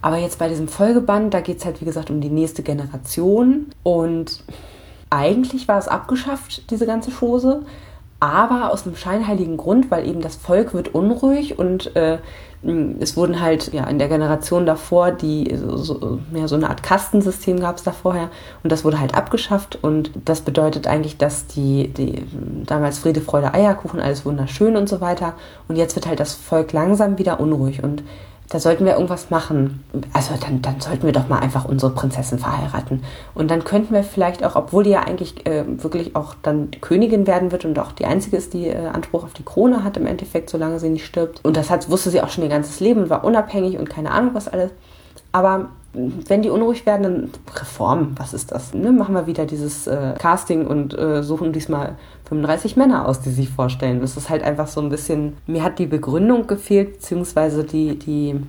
Aber 0.00 0.16
jetzt 0.16 0.38
bei 0.38 0.48
diesem 0.48 0.68
Folgeband, 0.68 1.34
da 1.34 1.40
geht 1.40 1.58
es 1.58 1.64
halt 1.64 1.80
wie 1.80 1.84
gesagt 1.84 2.10
um 2.10 2.20
die 2.20 2.30
nächste 2.30 2.62
Generation 2.62 3.66
und 3.82 4.42
eigentlich 5.12 5.68
war 5.68 5.78
es 5.78 5.88
abgeschafft, 5.88 6.70
diese 6.70 6.86
ganze 6.86 7.10
Chose, 7.10 7.62
aber 8.18 8.72
aus 8.72 8.86
einem 8.86 8.96
scheinheiligen 8.96 9.56
Grund, 9.56 9.90
weil 9.90 10.08
eben 10.08 10.20
das 10.20 10.36
Volk 10.36 10.74
wird 10.74 10.94
unruhig 10.94 11.58
und 11.58 11.94
äh, 11.96 12.18
es 13.00 13.16
wurden 13.16 13.40
halt 13.40 13.72
ja 13.72 13.84
in 13.88 13.98
der 13.98 14.06
Generation 14.06 14.64
davor 14.64 15.10
die 15.10 15.52
so, 15.60 16.20
ja, 16.32 16.46
so 16.46 16.54
eine 16.54 16.70
Art 16.70 16.84
Kastensystem 16.84 17.58
gab 17.58 17.76
es 17.76 17.82
da 17.82 17.90
vorher 17.90 18.30
und 18.62 18.70
das 18.70 18.84
wurde 18.84 19.00
halt 19.00 19.16
abgeschafft 19.16 19.80
und 19.82 20.12
das 20.24 20.42
bedeutet 20.42 20.86
eigentlich, 20.86 21.18
dass 21.18 21.48
die, 21.48 21.88
die 21.88 22.24
damals 22.64 23.00
Friede, 23.00 23.20
Freude, 23.20 23.52
Eierkuchen 23.52 24.00
alles 24.00 24.24
wunderschön 24.24 24.76
und 24.76 24.88
so 24.88 25.00
weiter 25.00 25.34
und 25.66 25.74
jetzt 25.74 25.96
wird 25.96 26.06
halt 26.06 26.20
das 26.20 26.34
Volk 26.34 26.72
langsam 26.72 27.18
wieder 27.18 27.40
unruhig 27.40 27.82
und 27.82 28.04
da 28.48 28.60
sollten 28.60 28.84
wir 28.84 28.92
irgendwas 28.92 29.30
machen. 29.30 29.82
Also 30.12 30.34
dann, 30.40 30.60
dann 30.60 30.80
sollten 30.80 31.04
wir 31.04 31.12
doch 31.12 31.28
mal 31.28 31.38
einfach 31.38 31.64
unsere 31.64 31.92
Prinzessin 31.92 32.38
verheiraten. 32.38 33.02
Und 33.34 33.50
dann 33.50 33.64
könnten 33.64 33.94
wir 33.94 34.04
vielleicht 34.04 34.44
auch, 34.44 34.56
obwohl 34.56 34.84
die 34.84 34.90
ja 34.90 35.00
eigentlich 35.00 35.46
äh, 35.46 35.64
wirklich 35.82 36.14
auch 36.16 36.34
dann 36.42 36.70
Königin 36.80 37.26
werden 37.26 37.50
wird 37.50 37.64
und 37.64 37.78
auch 37.78 37.92
die 37.92 38.04
einzige 38.04 38.36
ist, 38.36 38.52
die 38.52 38.68
äh, 38.68 38.86
Anspruch 38.88 39.24
auf 39.24 39.32
die 39.32 39.44
Krone 39.44 39.84
hat 39.84 39.96
im 39.96 40.06
Endeffekt, 40.06 40.50
solange 40.50 40.78
sie 40.78 40.90
nicht 40.90 41.06
stirbt. 41.06 41.42
Und 41.44 41.56
das 41.56 41.70
hat, 41.70 41.88
wusste 41.88 42.10
sie 42.10 42.20
auch 42.20 42.28
schon 42.28 42.44
ihr 42.44 42.50
ganzes 42.50 42.80
Leben 42.80 43.02
und 43.02 43.10
war 43.10 43.24
unabhängig 43.24 43.78
und 43.78 43.88
keine 43.88 44.10
Ahnung 44.10 44.34
was 44.34 44.48
alles. 44.48 44.70
Aber 45.32 45.70
wenn 45.94 46.42
die 46.42 46.50
unruhig 46.50 46.86
werden, 46.86 47.02
dann 47.02 47.30
Reform, 47.54 48.12
was 48.16 48.32
ist 48.32 48.52
das? 48.52 48.72
Ne? 48.72 48.92
Machen 48.92 49.14
wir 49.14 49.26
wieder 49.26 49.44
dieses 49.44 49.86
äh, 49.86 50.14
Casting 50.18 50.66
und 50.66 50.98
äh, 50.98 51.22
suchen 51.22 51.52
diesmal 51.52 51.96
35 52.28 52.76
Männer 52.76 53.06
aus, 53.06 53.20
die 53.20 53.30
sich 53.30 53.50
vorstellen. 53.50 54.00
Das 54.00 54.16
ist 54.16 54.30
halt 54.30 54.42
einfach 54.42 54.68
so 54.68 54.80
ein 54.80 54.88
bisschen, 54.88 55.36
mir 55.46 55.62
hat 55.62 55.78
die 55.78 55.86
Begründung 55.86 56.46
gefehlt, 56.46 56.94
beziehungsweise 56.94 57.64
die, 57.64 57.98
die 57.98 58.40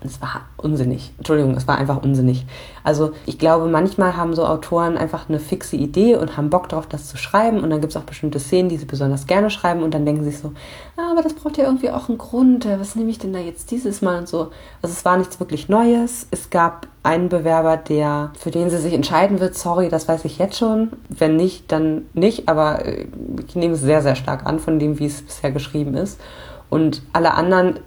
es 0.00 0.22
war 0.22 0.42
unsinnig. 0.56 1.12
Entschuldigung, 1.18 1.54
es 1.56 1.66
war 1.66 1.76
einfach 1.76 2.00
unsinnig. 2.02 2.46
Also 2.84 3.10
ich 3.26 3.36
glaube, 3.36 3.66
manchmal 3.66 4.16
haben 4.16 4.34
so 4.34 4.46
Autoren 4.46 4.96
einfach 4.96 5.28
eine 5.28 5.40
fixe 5.40 5.74
Idee 5.74 6.14
und 6.14 6.36
haben 6.36 6.50
Bock 6.50 6.68
drauf, 6.68 6.86
das 6.86 7.08
zu 7.08 7.16
schreiben. 7.16 7.64
Und 7.64 7.70
dann 7.70 7.80
gibt 7.80 7.92
es 7.92 7.96
auch 7.96 8.04
bestimmte 8.04 8.38
Szenen, 8.38 8.68
die 8.68 8.76
sie 8.76 8.84
besonders 8.84 9.26
gerne 9.26 9.50
schreiben. 9.50 9.82
Und 9.82 9.94
dann 9.94 10.06
denken 10.06 10.22
sie 10.22 10.30
sich 10.30 10.38
so, 10.38 10.52
ah, 10.96 11.10
aber 11.10 11.22
das 11.22 11.34
braucht 11.34 11.58
ja 11.58 11.64
irgendwie 11.64 11.90
auch 11.90 12.08
einen 12.08 12.18
Grund. 12.18 12.64
Was 12.78 12.94
nehme 12.94 13.10
ich 13.10 13.18
denn 13.18 13.32
da 13.32 13.40
jetzt 13.40 13.72
dieses 13.72 14.00
Mal 14.00 14.20
und 14.20 14.28
so. 14.28 14.50
Also 14.82 14.92
es 14.94 15.04
war 15.04 15.16
nichts 15.16 15.40
wirklich 15.40 15.68
Neues. 15.68 16.28
Es 16.30 16.50
gab 16.50 16.86
einen 17.02 17.28
Bewerber, 17.28 17.76
der, 17.76 18.30
für 18.38 18.52
den 18.52 18.70
sie 18.70 18.78
sich 18.78 18.94
entscheiden 18.94 19.40
wird. 19.40 19.56
Sorry, 19.56 19.88
das 19.88 20.06
weiß 20.06 20.24
ich 20.26 20.38
jetzt 20.38 20.58
schon. 20.58 20.90
Wenn 21.08 21.34
nicht, 21.34 21.72
dann 21.72 22.02
nicht. 22.14 22.48
Aber 22.48 22.86
äh, 22.86 23.06
ich 23.48 23.56
nehme 23.56 23.74
es 23.74 23.80
sehr, 23.80 24.02
sehr 24.02 24.14
stark 24.14 24.46
an 24.46 24.60
von 24.60 24.78
dem, 24.78 25.00
wie 25.00 25.06
es 25.06 25.22
bisher 25.22 25.50
geschrieben 25.50 25.94
ist. 25.94 26.20
Und 26.70 27.02
alle 27.12 27.34
anderen, 27.34 27.80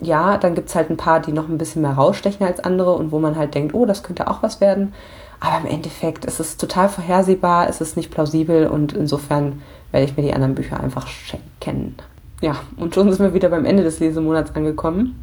ja, 0.00 0.36
dann 0.36 0.54
gibt 0.54 0.68
es 0.68 0.74
halt 0.74 0.90
ein 0.90 0.96
paar, 0.96 1.20
die 1.20 1.32
noch 1.32 1.48
ein 1.48 1.58
bisschen 1.58 1.82
mehr 1.82 1.92
rausstechen 1.92 2.44
als 2.44 2.60
andere 2.60 2.92
und 2.94 3.12
wo 3.12 3.18
man 3.18 3.36
halt 3.36 3.54
denkt, 3.54 3.74
oh, 3.74 3.86
das 3.86 4.02
könnte 4.02 4.28
auch 4.28 4.42
was 4.42 4.60
werden. 4.60 4.92
Aber 5.38 5.60
im 5.60 5.74
Endeffekt 5.74 6.24
ist 6.24 6.40
es 6.40 6.56
total 6.56 6.88
vorhersehbar, 6.88 7.68
es 7.68 7.80
ist 7.80 7.96
nicht 7.96 8.10
plausibel 8.10 8.66
und 8.66 8.94
insofern 8.94 9.62
werde 9.92 10.06
ich 10.06 10.16
mir 10.16 10.22
die 10.22 10.32
anderen 10.32 10.54
Bücher 10.54 10.80
einfach 10.80 11.06
schenken. 11.06 11.96
Ja, 12.40 12.56
und 12.76 12.94
schon 12.94 13.10
sind 13.12 13.24
wir 13.24 13.34
wieder 13.34 13.48
beim 13.48 13.64
Ende 13.64 13.82
des 13.82 14.00
Lesemonats 14.00 14.54
angekommen. 14.54 15.14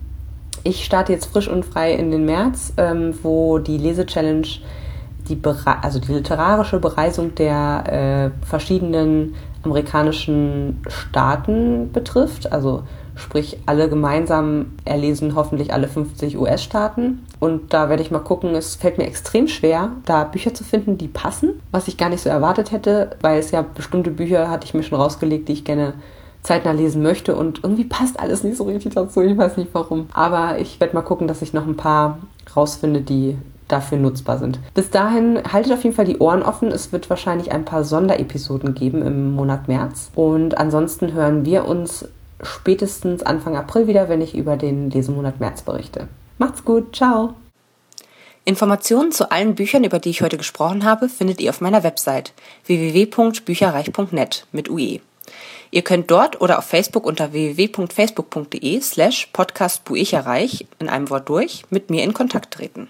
Ich 0.64 0.86
starte 0.86 1.12
jetzt 1.12 1.26
frisch 1.26 1.50
und 1.50 1.66
frei 1.66 1.94
in 1.94 2.10
den 2.10 2.26
März, 2.26 2.74
ähm, 2.78 3.14
wo 3.22 3.60
die 3.60 3.78
Lese-Challenge 3.78 4.48
die, 5.30 5.40
also 5.82 6.00
die 6.00 6.14
literarische 6.14 6.80
Bereisung 6.80 7.36
der 7.36 8.32
äh, 8.42 8.46
verschiedenen 8.46 9.36
amerikanischen 9.64 10.82
Staaten 10.88 11.92
betrifft. 11.92 12.52
Also 12.52 12.84
sprich 13.16 13.58
alle 13.66 13.90
gemeinsam 13.90 14.68
erlesen 14.86 15.36
hoffentlich 15.36 15.74
alle 15.74 15.88
50 15.88 16.38
US-Staaten. 16.38 17.26
Und 17.40 17.74
da 17.74 17.90
werde 17.90 18.02
ich 18.02 18.12
mal 18.12 18.20
gucken, 18.20 18.56
es 18.56 18.76
fällt 18.76 18.98
mir 18.98 19.06
extrem 19.06 19.48
schwer, 19.48 19.92
da 20.06 20.24
Bücher 20.24 20.54
zu 20.54 20.64
finden, 20.64 20.98
die 20.98 21.08
passen, 21.08 21.62
was 21.72 21.88
ich 21.88 21.98
gar 21.98 22.10
nicht 22.10 22.22
so 22.22 22.30
erwartet 22.30 22.72
hätte, 22.72 23.16
weil 23.22 23.40
es 23.40 23.52
ja 23.52 23.62
bestimmte 23.62 24.12
Bücher 24.12 24.50
hatte 24.50 24.66
ich 24.66 24.74
mir 24.74 24.84
schon 24.84 25.00
rausgelegt, 25.00 25.48
die 25.48 25.54
ich 25.54 25.66
gerne 25.66 25.94
zeitnah 26.42 26.72
lesen 26.72 27.02
möchte 27.02 27.36
und 27.36 27.64
irgendwie 27.64 27.86
passt 27.86 28.20
alles 28.20 28.44
nicht 28.44 28.58
so 28.58 28.66
richtig 28.66 28.94
dazu, 28.94 29.22
ich 29.22 29.38
weiß 29.38 29.58
nicht 29.58 29.70
warum. 29.74 30.08
Aber 30.14 30.60
ich 30.60 30.80
werde 30.80 30.94
mal 30.94 31.02
gucken, 31.02 31.28
dass 31.28 31.42
ich 31.42 31.54
noch 31.54 31.66
ein 31.66 31.78
paar 31.78 32.20
rausfinde, 32.56 33.02
die 33.02 33.38
dafür 33.74 33.98
nutzbar 33.98 34.38
sind. 34.38 34.60
Bis 34.74 34.90
dahin 34.90 35.42
haltet 35.52 35.74
auf 35.74 35.84
jeden 35.84 35.96
Fall 35.96 36.06
die 36.06 36.20
Ohren 36.20 36.44
offen. 36.44 36.70
Es 36.70 36.92
wird 36.92 37.10
wahrscheinlich 37.10 37.52
ein 37.52 37.66
paar 37.66 37.84
Sonderepisoden 37.84 38.76
geben 38.76 39.02
im 39.02 39.34
Monat 39.34 39.68
März. 39.68 40.12
Und 40.16 40.58
ansonsten 40.58 41.14
hören 41.14 41.44
wir 41.44 41.66
uns 41.66 42.08
spätestens 42.42 43.24
Anfang 43.24 43.58
April 43.58 43.88
wieder, 43.88 44.10
wenn 44.10 44.22
ich 44.22 44.36
über 44.36 44.56
den 44.56 44.90
Lesemonat 44.90 45.40
März 45.40 45.64
berichte. 45.64 46.08
Macht's 46.38 46.64
gut, 46.64 46.96
ciao! 46.96 47.34
Informationen 48.46 49.12
zu 49.12 49.32
allen 49.32 49.56
Büchern, 49.56 49.86
über 49.86 50.00
die 50.00 50.10
ich 50.10 50.22
heute 50.22 50.38
gesprochen 50.38 50.84
habe, 50.84 51.08
findet 51.08 51.40
ihr 51.40 51.50
auf 51.50 51.62
meiner 51.62 51.84
Website 51.84 52.34
www.bücherreich.net 52.66 54.46
mit 54.52 54.70
UE. 54.70 55.00
Ihr 55.72 55.82
könnt 55.82 56.12
dort 56.12 56.42
oder 56.42 56.60
auf 56.60 56.66
Facebook 56.66 57.06
unter 57.06 57.32
www.facebook.de 57.32 58.82
slash 58.82 59.30
podcastbuicherreich 59.34 60.68
in 60.80 60.90
einem 60.90 61.10
Wort 61.10 61.30
durch 61.30 61.64
mit 61.70 61.90
mir 61.90 62.04
in 62.04 62.14
Kontakt 62.14 62.54
treten. 62.54 62.90